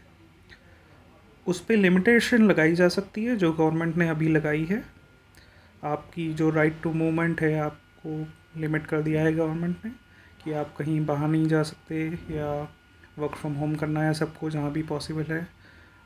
उस 1.47 1.59
पर 1.59 1.77
लिमिटेशन 1.77 2.43
लगाई 2.43 2.75
जा 2.75 2.87
सकती 2.89 3.23
है 3.25 3.35
जो 3.35 3.51
गवर्नमेंट 3.53 3.95
ने 3.97 4.09
अभी 4.09 4.27
लगाई 4.27 4.63
है। 4.65 4.83
आपकी 5.83 6.33
जो 6.33 6.49
राइट 6.49 6.81
टू 6.83 6.93
मूवमेंट 6.93 7.41
है 7.41 7.57
आपको 7.59 8.59
लिमिट 8.61 8.85
कर 8.87 9.01
दिया 9.01 9.21
है 9.21 9.33
गवर्नमेंट 9.33 9.85
ने। 9.85 9.91
कि 10.43 10.51
आप 10.51 10.75
कहीं 10.77 11.05
बाहर 11.05 11.27
नहीं 11.27 11.47
जा 11.47 11.63
सकते 11.63 12.05
या 12.31 12.51
वर्क 13.19 13.35
फ्रॉम 13.35 13.53
होम 13.53 13.75
करना 13.75 14.01
है 14.01 14.13
सबको 14.13 14.49
जहाँ 14.49 14.71
भी 14.71 14.83
पॉसिबल 14.83 15.23
है 15.23 15.41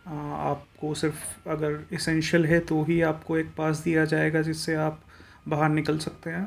आपको 0.07 0.93
सिर्फ़ 0.93 1.49
अगर 1.49 1.79
इसेंशियल 1.91 2.45
है 2.45 2.59
तो 2.59 2.81
ही 2.83 3.01
आपको 3.01 3.37
एक 3.37 3.53
पास 3.57 3.77
दिया 3.77 4.05
जाएगा 4.05 4.41
जिससे 4.41 4.75
आप 4.75 5.01
बाहर 5.47 5.69
निकल 5.69 5.97
सकते 5.97 6.29
हैं। 6.29 6.45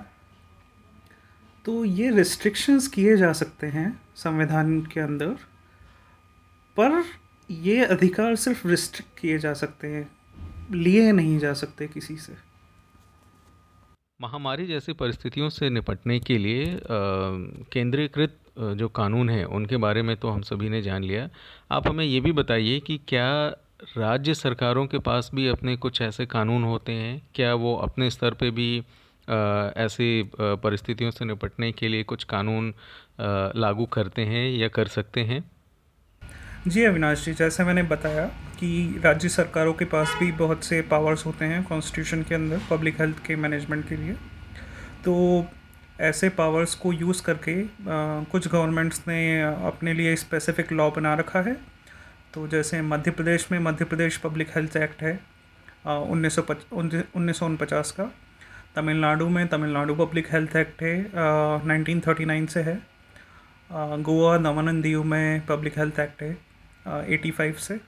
तो 1.64 1.85
ये 1.85 2.11
रिस्ट्रिक्शंस 2.11 2.87
किए 2.88 3.16
जा 3.16 3.32
सकते 3.32 3.66
हैं 3.66 4.00
संविधान 4.16 4.80
के 4.82 5.00
अंदर, 5.00 5.32
पर 6.76 7.02
ये 7.50 7.85
अधिकार 7.85 8.37
सिर्फ़ 8.37 8.66
रिस्ट्रिक्ट 8.68 9.18
किए 9.20 9.38
जा 9.38 9.52
सकते 9.54 9.88
हैं, 9.88 10.09
लिए 10.73 11.12
नहीं 11.12 11.38
जा 11.38 11.52
सकते 11.54 11.88
किसी 11.88 12.16
से। 12.16 12.50
महामारी 14.20 14.66
जैसी 14.66 14.92
परिस्थितियों 14.92 15.48
से 15.48 15.68
निपटने 15.70 16.18
के 16.20 16.36
लिए 16.38 16.64
केंद्रीकृत 17.72 18.36
जो 18.76 18.88
कानून 18.88 19.30
है, 19.30 19.44
उनके 19.46 19.76
बारे 19.76 20.02
में 20.02 20.16
तो 20.16 20.28
हम 20.28 20.40
सभी 20.42 20.68
ने 20.68 20.80
जान 20.82 21.04
लिया। 21.04 21.28
आप 21.70 21.86
हमें 21.88 22.04
ये 22.04 22.20
भी 22.20 22.32
बताइए 22.32 22.80
कि 22.80 22.98
क्या 23.08 23.30
राज्य 23.96 24.34
सरकारों 24.34 24.86
के 24.86 24.98
पास 24.98 25.30
भी 25.34 25.46
अपने 25.48 25.76
कुछ 25.76 26.00
ऐसे 26.02 26.26
कानून 26.26 26.64
होते 26.64 26.92
हैं? 26.92 27.20
क्या 27.34 27.54
वो 27.54 27.74
अपने 27.76 28.10
स्तर 28.10 28.34
पे 28.34 28.50
भी 28.50 28.78
ऐसी 29.84 30.30
परिस्थितियों 30.36 31.10
से 31.10 31.24
निपटने 31.24 31.70
के 31.72 31.88
लिए 31.88 32.02
कुछ 32.04 32.24
कानून 32.24 32.72
लागू 33.56 33.86
करते 33.92 34.22
हैं 34.24 34.50
या 34.50 34.68
कर 34.68 34.88
सकते 34.88 35.20
हैं? 35.22 35.42
जी 36.68 36.82
अविनाश 36.84 37.24
जी 37.24 37.32
जैसे 37.34 37.64
मैंने 37.64 37.82
बताया 37.82 38.24
कि 38.58 39.00
राज्य 39.04 39.28
सरकारों 39.28 39.72
के 39.74 39.84
पास 39.84 40.14
भी 40.18 40.30
बहुत 40.32 40.64
से 40.64 40.80
पावर्स 40.90 41.24
होते 41.26 41.44
हैं 41.44 41.62
कॉन्स्टिट्यूशन 41.64 42.22
के 42.22 42.34
अंदर 42.34 42.60
पब्लिक 42.70 43.00
हेल्थ 43.00 43.22
के 43.26 43.36
मैनेजमेंट 43.36 43.88
के 43.88 43.96
लिए। 43.96 44.12
तो 45.04 45.14
ऐसे 46.00 46.28
पावर्स 46.28 46.74
को 46.74 46.92
यूज़ 46.92 47.22
करके 47.22 47.54
आ, 47.60 48.24
कुछ 48.24 48.48
गवर्नमेंट्स 48.48 49.00
ने 49.08 49.20
अपने 49.42 49.94
लिए 49.94 50.14
स्पेसिफिक 50.16 50.72
लॉ 50.72 50.90
बना 50.90 51.14
रखा 51.14 51.40
है। 51.40 51.56
तो 52.34 52.46
जैसे 52.48 52.82
मध्य 52.82 53.10
प्रदेश 53.10 53.48
में 53.52 53.58
Madhya 53.58 53.84
Pradesh 53.84 54.16
public 54.16 54.50
health 54.56 54.76
act 54.76 55.02
है 55.02 55.18
उन्नीस 55.86 56.34
सौ 56.34 56.42
उन्नीस 56.74 57.40
का। 57.92 58.10
तमिलनाडु 58.76 59.28
में 59.28 59.46
तमिलनाडु 59.48 59.94
पब्लिक 59.94 60.32
हेल्थ 60.32 60.56
एक्ट 60.56 60.82
है 60.82 60.94
नाइनटीन 61.14 62.00
थर्टी 62.06 62.24
नाइन 62.24 62.46
से 62.46 62.62
है। 62.62 62.78
गोवा 63.70 64.36
दमन 64.38 64.80
दीव 64.82 65.02
में 65.04 65.46
पब्लिक 65.46 65.78
हेल्थ 65.78 66.00
एक्ट 66.00 66.22
है। 66.22 66.50
एटी 66.88 67.30
फाइव 67.30 67.52
से। 67.52 67.80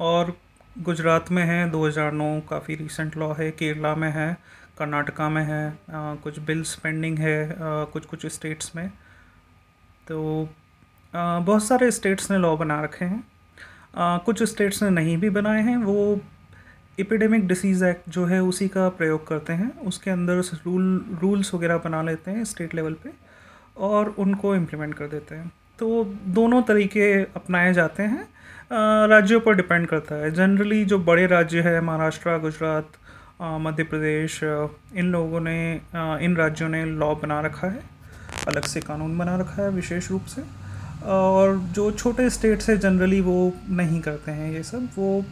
और 0.00 0.38
गुजरात 0.78 1.30
में 1.30 1.44
है 1.44 1.70
2009 1.70 2.40
काफ़ी 2.40 2.74
रिसेंट 2.74 3.16
लॉ 3.16 3.32
है 3.32 3.50
केरला 3.50 3.94
में 3.94 4.10
है 4.10 4.36
कर्नाटका 4.78 5.28
में 5.28 5.44
है 5.44 5.78
आ, 5.90 6.14
कुछ 6.14 6.38
बिल्स 6.38 6.74
पेंडिंग 6.74 7.18
है 7.18 7.52
आ, 7.52 7.84
कुछ 7.84 8.06
कुछ 8.06 8.26
स्टेट्स 8.26 8.76
में। 8.76 8.88
तो 10.08 10.48
आ, 11.14 11.38
बहुत 11.38 11.64
सारे 11.64 11.90
स्टेट्स 11.90 12.30
ने 12.30 12.38
लॉ 12.38 12.56
बना 12.56 12.82
रखे 12.82 13.04
हैं। 13.04 13.28
आ, 13.96 14.18
कुछ 14.18 14.42
स्टेट्स 14.42 14.82
ने 14.82 14.90
नहीं 14.90 15.18
भी 15.18 15.30
बनाए 15.30 15.62
हैं 15.62 15.76
वो 15.76 16.20
एपिडेमिक 17.00 17.46
डिसीज़ 17.46 17.84
एक्ट 17.84 18.10
जो 18.10 18.26
है 18.26 18.42
उसी 18.42 18.68
का 18.68 18.88
प्रयोग 18.88 19.26
करते 19.26 19.52
हैं। 19.52 19.80
उसके 19.80 20.10
अंदर 20.10 20.34
रूल 20.66 21.18
रूल्स 21.22 21.54
वगैरह 21.54 21.78
बना 21.78 22.02
लेते 22.02 22.30
हैं 22.30 22.44
स्टेट 22.44 22.74
लेवल 22.74 22.94
पे 22.94 23.10
और 23.76 24.08
उनको 24.18 24.54
इम्प्लीमेंट 24.54 24.94
कर 24.94 25.06
देते 25.06 25.34
हैं। 25.34 25.52
तो 25.78 26.04
दोनों 26.34 26.62
तरीके 26.62 27.12
अपनाए 27.36 27.72
जाते 27.72 28.02
हैं। 28.02 28.28
राज्यों 29.08 29.40
पर 29.40 29.54
डिपेंड 29.54 29.86
करता 29.86 30.14
है। 30.14 30.30
जनरली 30.30 30.84
जो 30.84 30.98
बड़े 31.00 31.26
राज्य 31.26 31.60
है, 31.60 31.80
महाराष्ट्र, 31.80 32.38
गुजरात 32.38 32.92
मध्य 33.60 33.82
प्रदेश, 33.84 34.40
इन 34.42 35.10
लोगों 35.12 35.40
ने 35.40 35.58
इन 36.24 36.36
राज्यों 36.36 36.68
ने 36.68 36.84
लॉ 36.84 37.14
बना 37.14 37.40
रखा 37.40 37.66
है, 37.66 37.82
अलग 38.48 38.64
से 38.64 38.80
कानून 38.80 39.18
बना 39.18 39.36
रखा 39.36 39.62
है 39.62 39.70
विशेष 39.70 40.10
रूप 40.10 40.24
से। 40.26 40.42
और 41.06 41.56
जो 41.74 41.90
छोटे 41.92 42.28
स्टेट्स 42.30 42.70
है 42.70 42.76
जनरली 42.78 43.20
वो 43.20 43.52
नहीं 43.70 44.00
करते 44.00 44.30
हैं 44.32 44.52
ये 44.52 44.62
सब। 44.62 44.88
वो 44.96 45.24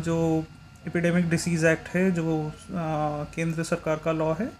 जो 0.00 0.44
एपिडेमिक 0.86 1.28
डिसीज़ 1.30 1.66
एक्ट 1.66 1.88
है, 1.88 2.10
जो 2.10 2.52
केंद्र 2.70 3.62
सरकार 3.64 4.00
का 4.04 4.12
लॉ 4.12 4.32
है 4.34 4.50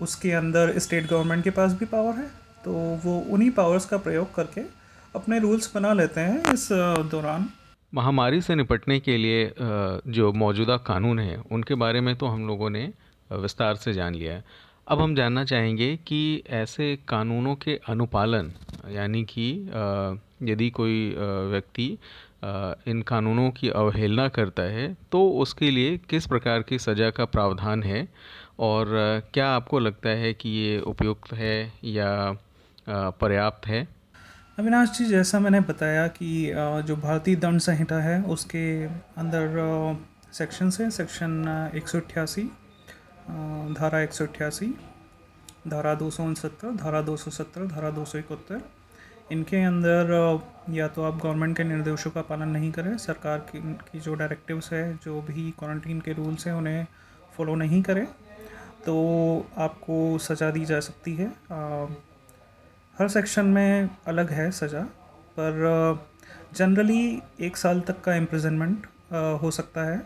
उसके 0.00 0.32
अंदर 0.34 0.78
स्टेट 0.78 1.08
गवर्नमेंट 1.10 1.44
के 1.44 1.50
पास 1.50 1.72
भी 1.72 1.86
पावर 1.86 2.14
है। 2.14 2.28
तो 2.66 2.72
वो 3.02 3.18
उन्हीं 3.30 3.50
पावर्स 3.52 3.84
का 3.86 3.96
प्रयोग 3.98 4.34
करके 4.34 4.60
अपने 5.14 5.38
रूल्स 5.40 5.70
बना 5.74 5.92
लेते 5.92 6.20
हैं 6.20 6.52
इस 6.52 6.68
दौरान। 7.10 7.48
महामारी 7.92 8.40
से 8.40 8.54
निपटने 8.54 8.98
के 9.00 9.16
लिए 9.16 9.52
जो 10.10 10.32
मौजूदा 10.34 10.76
कानून 10.86 11.18
हैं, 11.18 11.36
उनके 11.36 11.74
बारे 11.76 12.00
में 12.00 12.14
तो 12.16 12.26
हम 12.26 12.46
लोगों 12.46 12.70
ने 12.70 12.82
विस्तार 13.30 13.74
से 13.76 13.92
जान 13.92 14.14
लिया 14.14 14.32
है। 14.32 14.44
अब 14.88 15.00
हम 15.00 15.14
जानना 15.14 15.44
चाहेंगे 15.44 15.94
कि 16.06 16.42
ऐसे 16.54 16.88
कानूनों 17.08 17.54
के 17.56 17.78
अनुपालन, 17.88 18.50
यानी 18.90 19.22
कि 19.24 19.48
यदि 20.42 20.68
कोई 20.70 21.14
व्यक्ति 21.50 21.86
इन 22.88 23.02
कानूनों 23.02 23.50
की 23.50 23.68
अवहेलना 23.74 24.26
करता 24.30 24.62
है 24.72 24.86
तो 25.12 25.28
उसके 25.40 25.70
लिए 25.70 25.96
किस 26.10 26.26
प्रकार 26.26 26.62
की 26.62 26.78
सज़ा 26.78 27.10
का 27.10 27.24
प्रावधान 27.26 27.82
है? 27.82 28.06
और 28.60 28.90
क्या 29.34 29.48
आपको 29.50 29.78
लगता 29.78 30.08
है 30.16 30.32
कि 30.34 30.48
ये 30.50 30.78
उपयुक्त 30.86 31.32
है 31.34 31.72
या 31.84 32.10
पर्याप्त 32.88 33.66
है? 33.66 33.86
अविनाश 34.58 34.90
जी 34.98 35.04
जैसा 35.04 35.38
मैंने 35.40 35.60
बताया 35.60 36.06
कि 36.08 36.28
जो 36.86 36.96
भारतीय 36.96 37.36
दंड 37.36 37.60
संहिता 37.60 38.00
है 38.02 38.22
उसके 38.24 38.66
अंदर 39.18 39.56
सेक्शन 40.32 40.70
है 40.80 40.90
सेक्शन 40.90 41.72
एक 41.74 41.88
सौ 41.88 41.98
अट्ठासी 41.98 42.42
धारा 43.74 44.00
एक 44.00 44.12
सौ 44.12 44.24
अट्ठासी 44.24 44.66
धारा 45.68 45.94
दो 45.94 46.10
सौ 46.10 46.24
उनसत्तर 46.24 46.74
धारा 46.76 47.00
दो 47.02 47.16
सौ 47.16 47.30
सत्तर 47.30 47.66
धारा 47.66 47.90
दो 47.90 48.04
सौ 48.04 48.18
इकहत्तर 48.18 48.60
इनके 49.32 49.62
अंदर 49.64 50.12
या 50.70 50.88
तो 50.88 51.02
आप 51.02 51.20
गवर्नमेंट 51.22 51.56
के 51.56 51.64
निर्देशों 51.64 52.10
का 52.10 52.22
पालन 52.22 52.48
नहीं 52.48 52.70
करें 52.72 52.96
सरकार 52.98 53.38
की, 53.38 53.60
की 53.60 54.00
जो 54.00 54.14
डायरेक्टिव्स 54.14 54.72
है 54.72 54.82
जो 55.04 55.20
भी 55.22 55.50
क्वारंटीन 55.58 56.00
के 56.00 56.12
रूल्स 56.12 56.46
हैं 56.46 56.54
उन्हें 56.54 56.86
फॉलो 57.36 57.54
नहीं 57.54 57.82
करें 57.82 58.06
तो 58.86 58.94
आपको 59.58 59.96
सज़ा 60.18 60.50
दी 60.50 60.64
जा 60.64 60.80
सकती 60.80 61.14
है। 61.14 61.26
हर 62.98 63.08
सेक्शन 63.08 63.46
में 63.46 63.88
अलग 64.08 64.30
है 64.32 64.50
सज़ा, 64.52 64.80
पर 65.38 66.04
जनरली 66.56 67.22
एक 67.40 67.56
साल 67.56 67.80
तक 67.80 68.00
का 68.00 68.14
इम्प्रिजनमेंट 68.16 68.86
हो 69.42 69.50
सकता 69.50 69.84
है 69.84 70.00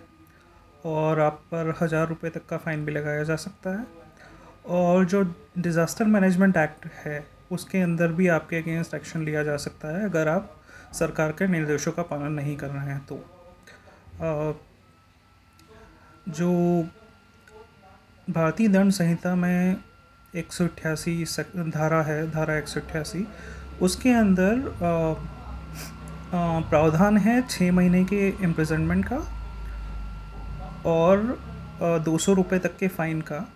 और 0.87 1.21
आप 1.21 1.43
पर 1.51 1.75
हज़ार 1.81 2.07
रुपये 2.09 2.31
तक 2.31 2.47
का 2.47 2.57
फ़ाइन 2.59 2.85
भी 2.85 2.93
लगाया 2.93 3.23
जा 3.25 3.37
सकता 3.39 3.71
है। 3.71 3.87
और 4.69 5.05
जो 5.05 5.23
डिज़ास्टर 5.59 6.05
मैनेजमेंट 6.07 6.57
एक्ट 6.57 6.87
है, 6.97 7.25
उसके 7.53 7.81
अंदर 7.81 8.13
भी 8.13 8.27
आपके 8.29 8.57
अगेंस्ट 8.57 8.95
एक्शन 8.95 9.25
लिया 9.25 9.43
जा 9.43 9.57
सकता 9.59 9.97
है 9.97 10.05
अगर 10.05 10.29
आप 10.29 10.57
सरकार 10.95 11.33
के 11.33 11.47
निर्देशों 11.49 11.93
का 11.93 12.03
पालन 12.05 12.33
नहीं 12.33 12.57
कर 12.57 12.69
रहे 12.69 12.87
हैं 12.87 13.05
तो। 13.07 13.21
जो 16.31 16.51
भारतीय 18.29 18.69
दंड 18.69 18.93
संहिता 18.93 19.35
में 19.35 19.77
एक 20.37 20.53
सौ 20.53 20.65
अट्ठासी 20.65 21.25
धारा 21.69 22.01
है 22.03 22.31
धारा 22.31 22.57
एक 22.59 22.69
सौ 22.69 22.81
अट्ठासी। 22.81 23.27
उसके 23.83 24.11
अंदर 24.15 24.61
प्रावधान 26.71 27.17
है 27.19 27.41
छः 27.49 27.73
महीने 27.73 28.05
के 28.05 28.29
इम्प्रिजनमेंट 28.45 29.05
का 29.05 29.17
और 30.91 31.39
दो 32.05 32.17
सौ 32.19 32.33
रुपये 32.33 32.59
तक 32.59 32.77
के 32.79 32.89
फ़ाइन 32.89 33.21
का। 33.23 33.47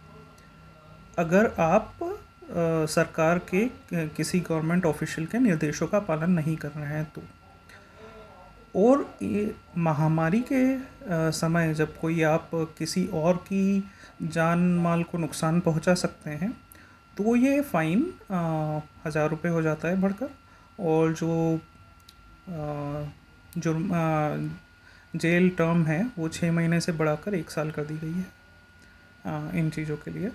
अगर 1.19 1.51
आप 1.61 2.03
आ, 2.03 2.87
सरकार 2.87 3.39
के 3.51 3.65
किसी 4.09 4.41
गवर्नमेंट 4.41 4.87
ऑफिशियल 4.87 5.27
के 5.27 5.39
निर्देशों 5.39 5.87
का 5.87 5.99
पालन 6.01 6.31
नहीं 6.31 6.57
कर 6.57 6.69
रहे 6.69 6.87
हैं 6.87 7.05
तो। 7.15 7.23
और 8.77 9.07
ये 9.23 9.55
महामारी 9.79 10.41
के 10.53 10.65
आ, 10.75 11.31
समय 11.31 11.75
जब 11.75 11.97
कोई 11.99 12.23
आप 12.25 12.51
किसी 12.79 13.07
और 13.15 13.37
की 13.47 13.91
जान 14.25 14.69
माल 14.79 15.03
को 15.03 15.19
नुकसान 15.19 15.61
पहुँचा 15.61 15.95
सकते 15.95 16.31
हैं 16.33 16.53
तो 17.16 17.37
ये 17.37 17.61
फ़ाइन 17.62 18.03
हज़ार 19.07 19.29
रुपये 19.31 19.53
हो 19.53 19.62
जाता 19.62 19.88
है 19.88 20.00
बढ़कर। 20.00 20.31
और 20.81 21.12
जो 21.14 21.61
जो 23.57 23.74
जेल 25.14 25.48
टर्म 25.59 25.85
है 25.87 26.03
वो 26.16 26.29
छः 26.29 26.53
महीने 26.53 26.81
से 26.81 26.92
बढ़ाकर 26.92 27.35
एक 27.35 27.50
साल 27.50 27.70
कर 27.70 27.85
दी 27.85 27.96
गई 27.96 28.12
है 28.12 28.27
आ, 29.27 29.50
इन 29.53 29.70
चीज़ों 29.70 29.96
के 29.96 30.11
लिए। 30.11 30.31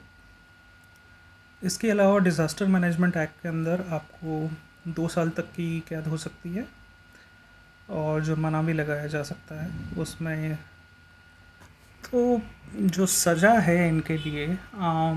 इसके 1.61 1.89
अलावा 1.91 2.19
डिज़ास्टर 2.19 2.65
मैनेजमेंट 2.67 3.17
एक्ट 3.17 3.41
के 3.41 3.49
अंदर 3.49 3.83
आपको 3.93 4.91
दो 4.93 5.07
साल 5.07 5.29
तक 5.29 5.51
की 5.55 5.79
कैद 5.89 6.07
हो 6.07 6.17
सकती 6.17 6.49
है 6.49 6.65
और 7.91 8.21
जुर्माना 8.23 8.61
भी 8.61 8.73
लगाया 8.73 9.07
जा 9.07 9.23
सकता 9.23 9.61
है 9.61 9.69
उसमें। 10.01 10.55
तो 12.03 12.41
जो 12.75 13.05
सज़ा 13.07 13.53
है 13.59 13.87
इनके 13.87 14.17
लिए 14.19 14.47
आ, 14.75 15.13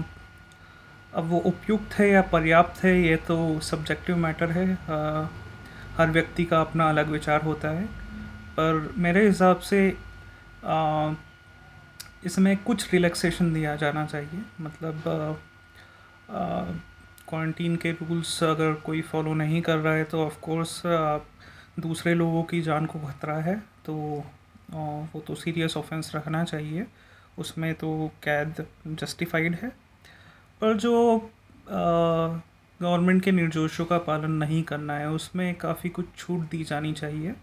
अब 1.14 1.28
वो 1.28 1.38
उपयुक्त 1.38 1.94
है 1.94 2.08
या 2.10 2.22
पर्याप्त 2.22 2.82
है 2.84 3.00
ये 3.00 3.16
तो 3.26 3.36
सब्जेक्टिव 3.60 4.16
मैटर 4.16 4.50
है। 4.50 4.72
आ, 4.72 5.26
हर 5.96 6.10
व्यक्ति 6.10 6.44
का 6.44 6.60
अपना 6.60 6.88
अलग 6.88 7.08
विचार 7.08 7.42
होता 7.42 7.68
है। 7.70 7.84
पर 8.56 8.94
मेरे 8.98 9.26
हिसाब 9.26 9.58
से 9.60 9.80
आ, 10.64 11.12
इसमें 12.24 12.56
कुछ 12.56 12.92
रिलैक्सेशन 12.92 13.52
दिया 13.54 13.74
जाना 13.76 14.04
चाहिए। 14.06 14.42
मतलब 14.60 15.02
क्वारंटीन 17.28 17.76
के 17.76 17.90
रूल्स 17.92 18.42
अगर 18.44 18.72
कोई 18.84 19.00
फॉलो 19.02 19.34
नहीं 19.34 19.60
कर 19.62 19.76
रहा 19.76 19.94
है 19.94 20.04
तो 20.04 20.24
ऑफ़ 20.26 20.38
कोर्स 20.40 20.82
दूसरे 21.80 22.14
लोगों 22.14 22.42
की 22.42 22.60
जान 22.62 22.86
को 22.86 22.98
खतरा 22.98 23.36
है। 23.40 23.56
तो 23.86 23.94
वो 24.72 25.20
तो 25.26 25.34
सीरियस 25.34 25.76
ऑफेंस 25.76 26.12
रखना 26.14 26.44
चाहिए। 26.44 26.86
उसमें 27.38 27.72
तो 27.74 28.10
कैद 28.24 28.64
जस्टिफाइड 28.88 29.54
है। 29.54 29.72
पर 30.62 30.76
जो 30.76 31.30
गवर्नमेंट 32.82 33.22
के 33.22 33.32
निर्देशों 33.32 33.84
का 33.84 33.98
पालन 33.98 34.30
नहीं 34.30 34.62
करना 34.62 34.94
है 34.94 35.08
उसमें 35.10 35.54
काफ़ी 35.54 35.90
कुछ 35.90 36.04
छूट 36.16 36.40
दी 36.40 36.64
जानी 36.64 36.92
चाहिए। 36.92 37.34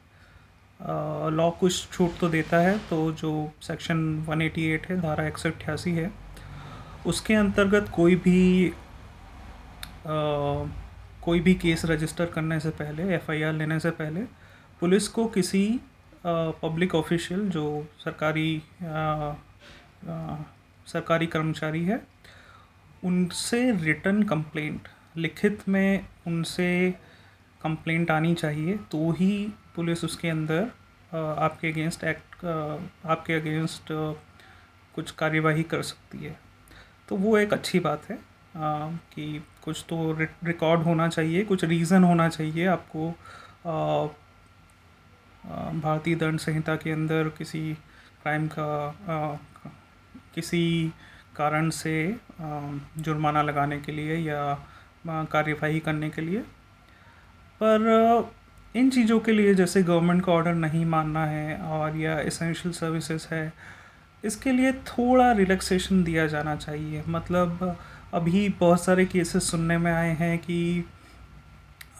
लॉ 1.31 1.49
कुछ 1.51 1.91
छूट 1.91 2.17
तो 2.19 2.29
देता 2.29 2.57
है 2.57 2.77
तो 2.79 3.11
जो 3.11 3.51
सेक्शन 3.61 4.25
188 4.29 4.89
है 4.89 5.01
धारा 5.01 5.27
एक 5.27 5.37
सौ 5.37 5.49
अट्ठासी 5.49 5.91
है 5.91 6.11
उसके 7.07 7.33
अंतर्गत 7.33 7.89
कोई 7.95 8.15
भी 8.15 8.69
आ, 8.69 8.73
कोई 11.21 11.39
भी 11.39 11.53
केस 11.53 11.85
रजिस्टर 11.85 12.25
करने 12.25 12.59
से 12.59 12.69
पहले 12.69 13.15
एफआईआर 13.15 13.53
लेने 13.53 13.79
से 13.79 13.91
पहले 13.91 14.21
पुलिस 14.79 15.07
को 15.07 15.25
किसी 15.25 15.79
पब्लिक 16.25 16.95
ऑफिशियल 16.95 17.49
जो 17.49 17.87
सरकारी 17.99 18.61
आ, 18.83 18.85
आ, 18.87 20.35
सरकारी 20.85 21.27
कर्मचारी 21.27 21.85
है 21.85 22.18
उनसे 23.03 23.71
रिटर्न 23.71 24.23
कंप्लेंट 24.23 24.87
लिखित 25.17 25.67
में 25.69 26.05
उनसे 26.27 26.69
कंप्लेंट 27.61 28.11
आनी 28.11 28.33
चाहिए 28.33 28.77
तो 28.91 29.11
ही 29.11 29.31
पुलिस 29.75 30.03
उसके 30.03 30.29
अंदर 30.29 30.71
आपके 31.13 31.71
अगेंस्ट 31.71 32.03
एक्ट 32.03 32.45
आपके 33.05 33.33
अगेंस्ट 33.33 33.87
कुछ 34.95 35.11
कार्यवाही 35.11 35.63
कर 35.63 35.81
सकती 35.81 36.17
है। 36.17 36.37
तो 37.09 37.15
वो 37.15 37.37
एक 37.37 37.53
अच्छी 37.53 37.79
बात 37.79 38.09
है 38.09 38.17
कि 39.13 39.43
कुछ 39.63 39.85
तो 39.89 40.11
रिकॉर्ड 40.43 40.81
होना 40.81 41.07
चाहिए, 41.07 41.43
कुछ 41.43 41.63
रीज़न 41.63 42.03
होना 42.03 42.27
चाहिए 42.29 42.65
आपको 42.65 43.09
भारतीय 45.75 46.15
दंड 46.15 46.39
संहिता 46.39 46.75
के 46.75 46.91
अंदर 46.91 47.29
किसी 47.37 47.73
क्राइम 48.23 48.47
का 48.47 49.39
किसी 50.35 50.93
कारण 51.39 51.69
से 51.71 51.95
जुर्माना 52.99 53.41
लगाने 53.43 53.79
के 53.79 53.91
लिए 53.91 54.15
या 54.17 54.53
कार्यवाही 55.05 55.79
करने 55.79 56.09
के 56.09 56.21
लिए। 56.21 56.39
पर, 57.61 58.31
इन 58.75 58.89
चीज़ों 58.89 59.19
के 59.19 59.31
लिए 59.31 59.53
जैसे 59.55 59.83
गवर्नमेंट 59.83 60.23
का 60.25 60.31
ऑर्डर 60.31 60.53
नहीं 60.55 60.85
मानना 60.85 61.25
है 61.25 61.57
और 61.57 61.97
या 61.97 62.19
इसेंशियल 62.21 62.73
सर्विसेज़ 62.73 63.27
है, 63.31 63.51
इसके 64.23 64.51
लिए 64.51 64.71
थोड़ा 64.87 65.31
रिलैक्सेशन 65.33 66.03
दिया 66.03 66.25
जाना 66.27 66.55
चाहिए। 66.57 67.03
मतलब 67.07 67.75
अभी 68.13 68.47
बहुत 68.59 68.83
सारे 68.83 69.05
केसेस 69.05 69.49
सुनने 69.51 69.77
में 69.77 69.91
आए 69.91 70.15
हैं 70.15 70.37
कि 70.39 70.85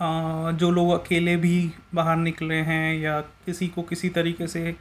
जो 0.02 0.70
लोग 0.72 0.92
अकेले 0.94 1.36
भी 1.38 1.72
बाहर 1.96 2.16
निकले 2.18 2.56
हैं 2.64 2.94
या 2.96 3.20
किसी 3.46 3.68
को 3.68 3.82
किसी 3.84 4.10
तरीके 4.10 4.48
से 4.48 4.76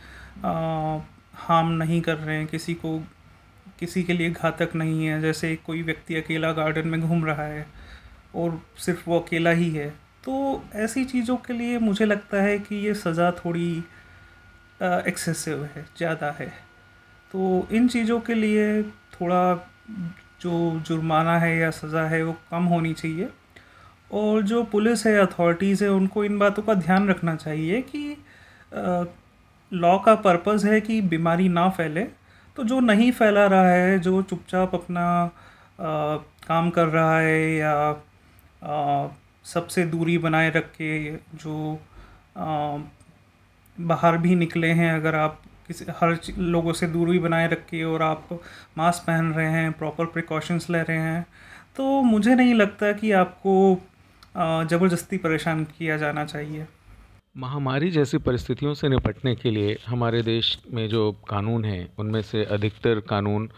हार्म 1.39 1.69
नहीं 1.73 2.01
कर 2.01 2.17
रहे 2.17 2.37
हैं, 2.37 2.47
किसी 2.47 2.75
को 2.75 2.99
किसी 3.79 4.03
के 4.03 4.13
लिए 4.13 4.31
घातक 4.31 4.75
नहीं 4.77 5.07
है, 5.07 5.21
जैसे 5.21 5.55
कोई 5.67 5.83
व्यक्ति 5.83 6.15
अकेला 6.17 6.53
गार्डन 6.53 6.89
में 6.89 7.01
घूम 7.01 7.25
रहा 7.25 7.45
है 7.45 7.67
और 8.35 8.61
सिर्फ़ 8.79 9.03
वो 9.07 9.19
अकेला 9.21 9.51
ही 9.53 9.71
है। 9.71 9.89
तो 10.25 10.63
ऐसी 10.77 11.05
चीज़ों 11.07 11.37
के 11.39 11.53
लिए 11.53 11.79
मुझे 11.81 12.05
लगता 12.05 12.43
है 12.43 12.59
कि 12.59 12.77
ये 12.77 12.95
सज़ा 12.97 13.31
थोड़ी 13.35 13.77
एक्सेसिव 14.81 15.65
है, 15.67 15.85
ज़्यादा 15.99 16.31
है। 16.41 16.47
तो 17.31 17.67
इन 17.73 17.89
चीज़ों 17.89 18.21
के 18.21 18.35
लिए 18.35 18.83
थोड़ा 19.13 19.55
जो 20.43 20.81
जुर्माना 20.87 21.39
है 21.39 21.57
या 21.59 21.71
सज़ा 21.73 22.03
है 22.09 22.23
वो 22.23 22.33
कम 22.51 22.65
होनी 22.65 22.93
चाहिए 22.95 23.29
और 24.13 24.43
जो 24.43 24.63
पुलिस 24.65 25.07
है 25.07 25.15
अथॉरिटीज़ 25.19 25.85
है, 25.85 25.91
उनको 25.91 26.25
इन 26.25 26.39
बातों 26.39 26.63
का 26.63 26.75
ध्यान 26.77 27.09
रखना 27.09 27.35
चाहिए 27.37 27.81
कि 27.89 28.17
लॉ 29.73 29.99
का 29.99 30.15
पर्पज़ 30.17 30.67
है 30.67 30.81
कि 30.81 31.01
बीमारी 31.05 31.49
ना 31.49 31.69
फैले। 31.71 32.07
तो 32.59 32.65
जो 32.65 32.81
नहीं 32.81 33.13
फैला 33.13 33.47
रहा 33.47 33.71
है 33.71 33.99
जो 33.99 34.23
चुपचाप 34.23 34.75
अपना 34.75 35.25
आ, 35.81 36.17
काम 36.47 36.71
कर 36.71 36.87
रहा 36.87 37.19
है 37.19 37.55
या 37.55 37.73
आ, 38.65 39.09
सबसे 39.45 39.85
दूरी 39.87 40.19
बनाए 40.19 40.51
रख 40.51 40.67
के 40.67 41.17
जो 41.17 41.79
आ, 42.37 42.79
बाहर 43.81 44.19
भी 44.19 44.35
निकले 44.35 44.69
हैं 44.69 44.93
अगर 44.93 45.15
आप 45.15 45.43
किसी 45.67 45.85
हर 45.89 46.19
लोगों 46.39 46.73
से 46.73 46.87
दूरी 46.87 47.19
बनाए 47.19 47.49
रख 47.49 47.59
के 47.59 47.85
और 47.85 48.03
आप 48.03 48.29
मास्क 48.79 49.07
पहन 49.07 49.33
रहे 49.33 49.51
हैं 49.51 49.73
प्रॉपर 49.73 50.05
प्रिकॉशंस 50.05 50.71
ले 50.71 50.83
रहे 50.83 50.99
हैं 50.99 51.27
तो 51.77 52.03
मुझे 52.03 52.35
नहीं 52.35 52.55
लगता 52.55 52.93
कि 52.93 53.13
आपको 53.13 53.83
ज़बरदस्ती 54.67 55.19
परेशान 55.19 55.65
किया 55.65 55.97
जाना 55.97 56.25
चाहिए। 56.25 56.67
महामारी 57.39 57.91
जैसी 57.91 58.19
परिस्थितियों 58.19 58.73
से 58.75 58.89
निपटने 58.89 59.35
के 59.37 59.51
लिए 59.51 59.77
हमारे 59.87 60.23
देश 60.23 60.47
में 60.75 60.89
जो 60.89 61.11
कानून 61.29 61.65
हैं, 61.65 61.89
उनमें 61.99 62.23
से 62.23 62.45
अधिकतर 62.45 63.01
कानून 63.01 63.49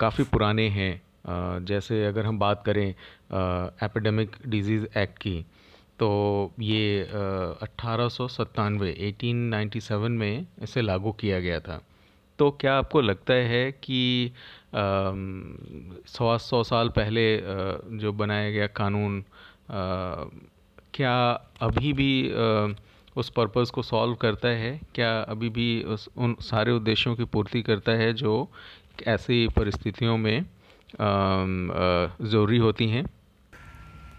काफ़ी 0.00 0.24
पुराने 0.24 0.66
हैं। 0.68 1.64
जैसे 1.64 2.04
अगर 2.06 2.26
हम 2.26 2.38
बात 2.38 2.62
करें 2.66 2.88
एपिडेमिक 2.88 4.36
डिज़ीज़ 4.46 4.84
एक्ट 4.98 5.16
की 5.18 5.40
तो 5.98 6.08
ये 6.60 7.00
अट्ठारह 7.62 8.08
सौ 8.08 8.28
एटीन 8.86 9.36
नाइन्टी 9.48 9.80
सेवन 9.80 10.12
में 10.12 10.46
इसे 10.62 10.82
लागू 10.82 11.12
किया 11.12 11.40
गया 11.40 11.60
था। 11.60 11.80
तो 12.38 12.50
क्या 12.60 12.74
आपको 12.78 13.00
लगता 13.00 13.34
है 13.52 13.70
कि 13.84 14.32
सौ 16.08 16.36
सौ 16.38 16.62
साल 16.64 16.88
पहले 16.98 17.24
जो 17.98 18.12
बनाया 18.12 18.50
गया 18.50 18.66
कानून 18.76 19.24
क्या 20.94 21.16
अभी 21.62 21.92
भी 21.92 22.12
उस 23.18 23.28
पर्पज़ 23.36 23.70
को 23.72 23.82
सॉल्व 23.82 24.14
करता 24.14 24.48
है, 24.56 24.80
क्या 24.94 25.10
अभी 25.20 25.48
भी 25.50 25.82
उस, 25.84 26.08
उन 26.16 26.36
सारे 26.42 26.72
उद्देश्यों 26.72 27.14
की 27.16 27.24
पूर्ति 27.26 27.62
करता 27.62 27.92
है 27.94 28.12
जो 28.14 28.48
ऐसी 29.08 29.46
परिस्थितियों 29.56 30.16
में 30.18 30.44
ज़रूरी 32.24 32.58
होती 32.58 32.88
हैं? 32.88 33.04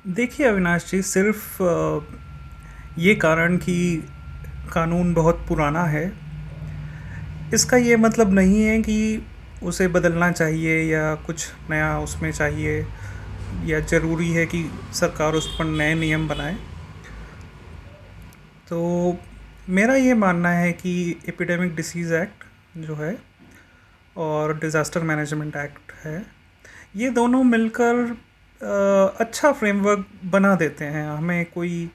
देखिए 0.10 0.48
अविनाश 0.48 0.90
जी, 0.92 1.02
सिर्फ़ 1.04 1.62
ये 3.00 3.16
कारण 3.16 3.58
कि 3.58 4.04
कानून 4.74 5.14
बहुत 5.14 5.46
पुराना 5.48 5.84
है, 5.86 6.12
इसका 7.54 7.78
ये 7.78 7.96
मतलब 7.98 8.34
नहीं 8.34 8.62
है 8.64 8.82
कि 8.82 8.98
उसे 9.64 9.88
बदलना 9.90 10.32
चाहिए 10.32 10.82
या 10.84 11.14
कुछ 11.26 11.48
नया 11.70 11.98
उसमें 12.00 12.32
चाहिए 12.32 12.86
या 13.66 13.80
ज़रूरी 13.82 14.30
है 14.32 14.46
कि 14.46 14.64
सरकार 14.94 15.34
उस 15.34 15.48
पर 15.58 15.66
नए 15.66 15.94
नियम 15.96 16.28
बनाए। 16.28 16.56
तो 18.70 19.18
मेरा 19.70 19.94
ये 19.96 20.14
मानना 20.14 20.50
है 20.50 20.72
कि 20.74 20.92
एपिडेमिक 21.30 21.76
डिसीज़ 21.76 22.14
एक्ट 22.14 22.44
जो 22.78 22.96
है 22.96 23.16
और 24.16 24.54
डिज़ास्टर 24.60 25.04
मैनेजमेंट 25.04 25.56
एक्ट 25.56 25.92
है, 26.04 26.26
ये 26.96 27.10
दोनों 27.10 27.44
मिलकर 27.44 27.96
अच्छा 29.20 29.52
फ्रेमवर्क 29.52 30.06
बना 30.26 30.54
देते 30.56 30.86
हैं। 30.86 31.06
हमें 31.08 31.46
कोई 31.54 31.90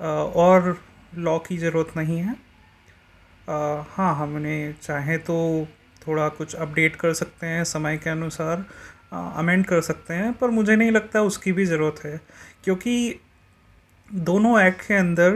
और 0.00 0.76
लॉ 1.18 1.38
की 1.38 1.56
ज़रूरत 1.58 1.96
नहीं 1.96 2.18
है। 2.18 2.34
हाँ 3.88 4.14
हमने 4.16 4.56
चाहे 4.82 5.16
तो 5.20 5.66
थोड़ा 6.06 6.28
कुछ 6.30 6.54
अपडेट 6.56 6.96
कर 6.96 7.12
सकते 7.14 7.46
हैं 7.46 7.64
समय 7.64 7.96
के 7.96 8.10
अनुसार 8.10 8.64
अमेंड 9.12 9.66
कर 9.66 9.80
सकते 9.80 10.14
हैं, 10.14 10.32
पर 10.32 10.50
मुझे 10.50 10.76
नहीं 10.76 10.90
लगता 10.90 11.22
उसकी 11.22 11.52
भी 11.52 11.64
ज़रूरत 11.66 12.04
है। 12.04 12.20
क्योंकि 12.64 13.20
दोनों 14.10 14.60
एक्ट 14.60 14.80
के 14.86 14.94
अंदर 14.94 15.32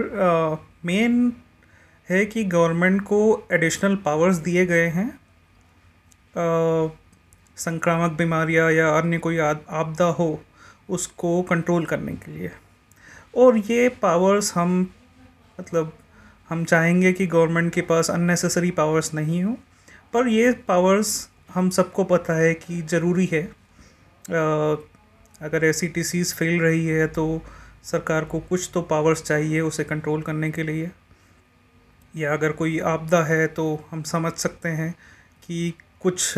मेन 0.84 1.32
है 2.08 2.24
कि 2.26 2.44
गवर्नमेंट 2.44 3.00
को 3.02 3.48
एडिशनल 3.52 3.94
पावर्स 3.96 4.37
दिए 4.37 4.64
गए 4.66 4.87
हैं। 4.88 5.08
संक्रामक 7.56 8.16
बीमारियाँ 8.18 8.70
या 8.72 8.88
अन्य 8.90 9.18
कोई 9.18 9.38
आपदा 9.38 10.04
हो 10.04 10.28
उसको 10.90 11.42
कंट्रोल 11.42 11.84
करने 11.84 12.12
के 12.12 12.32
लिए। 12.32 12.50
और 13.37 13.56
ये 13.58 13.88
पावर्स 14.02 14.52
हम 14.56 14.80
मतलब 15.60 15.92
हम 16.50 16.64
चाहेंगे 16.64 17.12
कि 17.12 17.26
गवर्नमेंट 17.26 17.72
के 17.72 17.80
पास 17.80 18.10
अननेसेसरी 18.10 18.70
पावर्स 18.70 19.14
नहीं 19.14 19.42
हो 19.44 19.56
पर 20.12 20.28
ये 20.28 20.52
पावर्स 20.68 21.28
हम 21.54 21.70
सबको 21.70 22.04
पता 22.04 22.32
है 22.32 22.54
कि 22.54 22.82
ज़रूरी 22.82 23.28
है। 23.32 23.42
आ, 23.42 24.76
अगर 25.40 25.70
डिसीज़ 25.84 26.34
फैल 26.34 26.60
रही 26.60 26.87
है 26.87 27.06
तो 27.06 27.42
सरकार 27.85 28.25
को 28.25 28.38
कुछ 28.40 28.70
तो 28.75 28.83
पावर्स 28.83 29.23
चाहिए 29.23 29.61
उसे 29.61 29.85
कंट्रोल 29.85 30.23
करने 30.23 30.51
के 30.51 30.62
लिए। 30.62 30.90
या 32.14 32.33
अगर 32.33 32.53
कोई 32.53 32.79
आपदा 32.88 33.23
है 33.25 33.47
तो 33.49 33.64
हम 33.90 34.03
समझ 34.03 34.33
सकते 34.33 34.68
हैं 34.70 34.94
कि 35.42 35.73
कुछ 36.01 36.35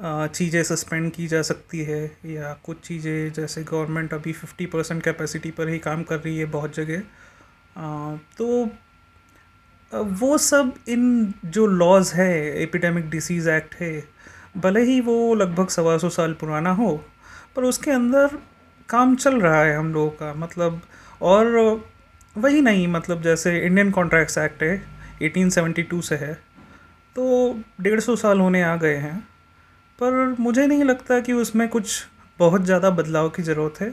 चीज़ें 0.00 0.62
सस्पेंड 0.62 1.10
की 1.12 1.26
जा 1.26 1.42
सकती 1.42 1.82
है 1.84 2.04
या 2.26 2.52
कुछ 2.64 2.80
चीज़ें 2.86 3.32
जैसे 3.32 3.62
गवर्नमेंट 3.64 4.14
अभी 4.14 4.32
फिफ्टी 4.32 4.66
परसेंट 4.66 5.02
कैपेसिटी 5.02 5.50
पर 5.50 5.68
ही 5.68 5.78
काम 5.78 6.02
कर 6.02 6.18
रही 6.18 6.38
है 6.38 6.44
बहुत 6.46 6.74
जगह। 6.76 7.02
तो 8.38 8.68
वो 9.92 10.36
सब 10.38 10.72
इन 10.88 11.32
जो 11.46 11.66
लॉज 11.66 12.12
है 12.14 12.62
एपिडेमिक 12.62 13.08
डिसीज़ 13.10 13.48
एक्ट 13.50 13.74
है, 13.74 14.02
भले 14.56 14.80
ही 14.82 15.00
वो 15.00 15.34
लगभग 15.34 15.68
सवा 15.68 15.96
सौ 15.98 16.08
साल 16.10 16.32
पुराना 16.32 16.70
हो, 16.72 16.96
पर 17.56 17.64
उसके 17.64 17.90
अंदर 17.90 18.38
काम 18.88 19.14
चल 19.16 19.40
रहा 19.40 19.62
है 19.62 19.76
हम 19.76 19.92
लोगों 19.94 20.10
का 20.12 20.32
मतलब 20.34 20.80
और 21.22 21.46
वही 22.36 22.60
नहीं 22.60 22.86
मतलब 22.88 23.22
जैसे 23.22 23.58
इंडियन 23.58 23.90
कॉन्ट्रैक्ट्स 23.90 24.38
एक्ट 24.38 24.62
है 24.62 24.82
1872 25.22 26.02
से 26.02 26.16
है 26.16 26.32
तो 27.16 27.24
डेढ़ 27.80 28.00
सौ 28.00 28.16
साल 28.16 28.40
होने 28.40 28.62
आ 28.62 28.74
गए 28.76 28.96
हैं, 28.96 29.18
पर 29.98 30.34
मुझे 30.40 30.66
नहीं 30.66 30.84
लगता 30.84 31.20
कि 31.20 31.32
उसमें 31.34 31.68
कुछ 31.68 32.04
बहुत 32.38 32.64
ज़्यादा 32.64 32.90
बदलाव 32.90 33.28
की 33.28 33.42
ज़रूरत 33.42 33.80
है। 33.80 33.90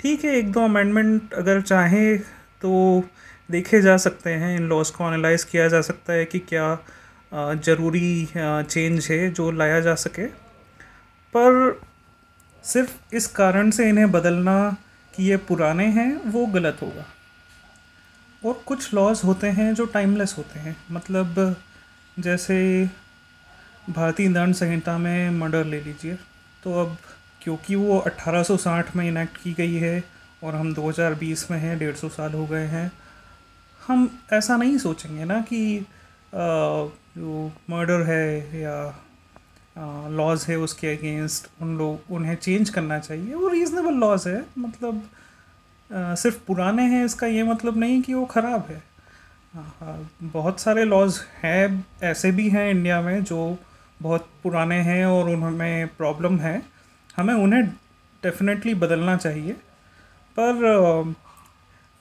ठीक 0.00 0.24
है, 0.24 0.30
एक 0.30 0.52
दो 0.52 0.60
अमेंडमेंट 0.60 1.34
अगर 1.34 1.60
चाहें 1.62 2.18
तो 2.62 3.04
देखे 3.48 3.80
जा 3.82 3.96
सकते 3.96 4.30
हैं, 4.30 4.56
इन 4.56 4.68
लॉज 4.68 4.90
को 4.90 5.04
एनालाइज 5.04 5.44
किया 5.44 5.68
जा 5.68 5.80
सकता 5.82 6.12
है 6.12 6.24
कि 6.24 6.38
क्या 6.48 6.78
ज़रूरी 7.34 8.28
चेंज 8.36 9.06
है 9.10 9.30
जो 9.30 9.50
लाया 9.50 9.80
जा 9.80 9.94
सके, 9.96 10.26
पर 11.34 11.80
सिर्फ़ 12.64 13.14
इस 13.14 13.26
कारण 13.26 13.70
से 13.70 13.88
इन्हें 13.88 14.10
बदलना 14.12 14.76
कि 15.16 15.24
ये 15.24 15.36
पुराने 15.36 15.86
हैं 15.86 16.16
वो 16.16 16.46
गलत 16.46 16.78
होगा। 16.82 17.04
और 18.48 18.62
कुछ 18.66 18.94
लॉज 18.94 19.20
होते 19.24 19.46
हैं 19.46 19.74
जो 19.74 19.84
टाइमलेस 19.84 20.34
होते 20.38 20.58
हैं। 20.58 20.76
मतलब 20.90 21.56
जैसे 22.18 22.88
भारतीय 23.90 24.28
दंड 24.28 24.54
संहिता 24.54 24.98
में 24.98 25.30
मर्डर 25.30 25.64
ले 25.64 25.80
लीजिए। 25.80 26.14
तो 26.62 26.80
अब 26.80 26.96
क्योंकि 27.42 27.74
वो 27.74 27.98
1860 27.98 28.96
में 28.96 29.08
इनेक्ट 29.08 29.36
की 29.36 29.52
गई 29.52 29.74
है 29.74 30.04
और 30.44 30.54
हम 30.54 30.74
2020 30.74 31.50
में 31.50 31.58
हैं 31.58 31.78
डेढ़ 31.78 31.96
सौ 31.96 32.08
साल 32.08 32.32
हो 32.32 32.46
गए 32.46 32.66
हैं 32.66 32.92
हम 33.88 34.20
ऐसा 34.32 34.56
नहीं 34.56 34.78
सोचेंगे 34.78 35.24
ना 35.24 35.40
कि 35.40 35.78
आ, 35.78 36.44
जो 37.18 37.52
मर्डर 37.70 38.02
है 38.02 38.60
या 38.60 39.04
लॉज 39.76 40.44
है 40.48 40.56
उसके 40.58 40.94
अगेंस्ट 40.96 41.48
उन 41.62 41.76
लोग 41.78 42.12
उन्हें 42.14 42.34
चेंज 42.36 42.70
करना 42.70 42.98
चाहिए। 42.98 43.34
वो 43.34 43.48
रीज़नेबल 43.48 43.94
लॉज 43.94 44.26
है 44.28 44.44
मतलब 44.58 45.02
आ, 45.90 46.14
सिर्फ़ 46.14 46.38
पुराने 46.46 46.82
हैं 46.82 47.04
इसका 47.04 47.26
ये 47.26 47.42
मतलब 47.42 47.76
नहीं 47.76 48.00
कि 48.02 48.14
वो 48.14 48.24
ख़राब 48.26 48.66
है। 48.70 48.82
आ, 49.56 49.96
बहुत 50.22 50.60
सारे 50.60 50.84
लॉज 50.84 51.20
हैं 51.42 51.84
ऐसे 52.02 52.30
भी 52.32 52.48
हैं 52.48 52.70
इंडिया 52.70 53.00
में 53.00 53.24
जो 53.24 53.56
बहुत 54.00 54.28
पुराने 54.42 54.80
हैं 54.80 55.04
और 55.06 55.28
उनमें 55.30 55.88
प्रॉब्लम 55.88 56.38
है। 56.38 56.62
हमें 57.16 57.34
उन्हें 57.34 57.66
डेफिनेटली 58.22 58.74
बदलना 58.74 59.16
चाहिए। 59.16 59.52
पर 60.36 60.64
आ, 60.66 61.12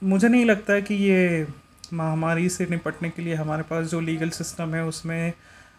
मुझे 0.01 0.27
नहीं 0.27 0.45
लगता 0.45 0.79
कि 0.79 0.93
ये 0.93 1.47
महामारी 1.93 2.49
से 2.49 2.65
निपटने 2.69 3.09
के 3.09 3.21
लिए 3.21 3.35
हमारे 3.35 3.63
पास 3.63 3.87
जो 3.87 3.99
लीगल 3.99 4.29
सिस्टम 4.29 4.75
है 4.75 4.83
उसमें 4.85 5.33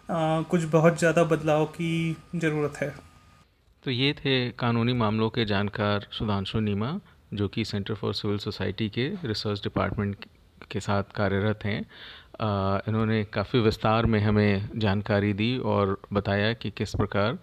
कुछ 0.08 0.64
बहुत 0.64 0.98
ज़्यादा 0.98 1.24
बदलाव 1.24 1.64
की 1.66 2.16
ज़रूरत 2.34 2.76
है। 2.76 2.94
तो 3.84 3.90
ये 3.90 4.12
थे 4.14 4.50
कानूनी 4.50 4.92
मामलों 4.92 5.28
के 5.30 5.44
जानकार 5.44 6.06
सुधांशु 6.12 6.60
नीमा, 6.60 6.98
जो 7.34 7.48
कि 7.48 7.64
सेंटर 7.64 7.94
फॉर 7.94 8.14
सिविल 8.14 8.38
सोसाइटी 8.38 8.88
के 8.88 9.08
रिसर्च 9.24 9.62
डिपार्टमेंट 9.62 10.24
के 10.70 10.80
साथ 10.80 11.02
कार्यरत 11.16 11.64
हैं। 11.64 11.80
इन्होंने 12.88 13.22
काफ़ी 13.24 13.60
विस्तार 13.60 14.06
में 14.06 14.18
हमें 14.20 14.68
जानकारी 14.76 15.32
दी 15.32 15.56
और 15.58 15.96
बताया 16.12 16.52
कि 16.52 16.70
किस 16.70 16.94
प्रकार 16.96 17.38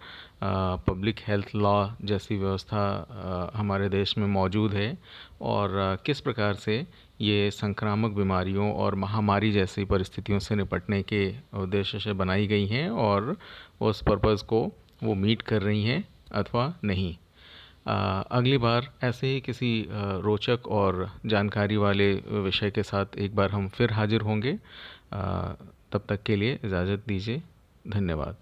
पब्लिक 0.88 1.20
हेल्थ 1.26 1.54
लॉ 1.54 1.74
जैसी 2.04 2.36
व्यवस्था 2.36 3.52
हमारे 3.54 3.88
देश 3.88 4.16
में 4.18 4.26
मौजूद 4.28 4.74
है 4.74 4.96
और 5.42 5.98
किस 6.06 6.20
प्रकार 6.20 6.54
से 6.56 6.84
ये 7.20 7.50
संक्रामक 7.50 8.10
बीमारियों 8.10 8.72
और 8.74 8.94
महामारी 8.94 9.52
जैसी 9.52 9.84
परिस्थितियों 9.84 10.38
से 10.38 10.54
निपटने 10.54 11.02
के 11.02 11.34
उद्देश्य 11.54 11.98
से 12.00 12.12
बनाई 12.12 12.46
गई 12.46 12.66
हैं 12.66 12.90
और 12.90 13.36
उस 13.80 14.02
पर्पज़ 14.02 14.44
को 14.44 14.72
वो 15.02 15.14
मीट 15.14 15.42
कर 15.42 15.62
रही 15.62 15.84
हैं 15.84 16.08
अथवा 16.32 16.74
नहीं। 16.84 17.16
आ, 17.88 18.22
अगली 18.22 18.58
बार 18.58 18.92
ऐसे 19.02 19.26
ही 19.26 19.40
किसी 19.40 19.88
रोचक 19.92 20.68
और 20.68 21.10
जानकारी 21.26 21.76
वाले 21.76 22.12
विषय 22.28 22.70
के 22.70 22.82
साथ 22.82 23.06
एक 23.18 23.36
बार 23.36 23.50
हम 23.50 23.68
फिर 23.68 23.92
हाजिर 23.92 24.20
होंगे। 24.20 24.58
आ, 25.12 25.52
तब 25.92 26.04
तक 26.08 26.22
के 26.22 26.36
लिए 26.36 26.58
इजाज़त 26.64 27.02
दीजिए। 27.08 27.42
धन्यवाद। 27.88 28.36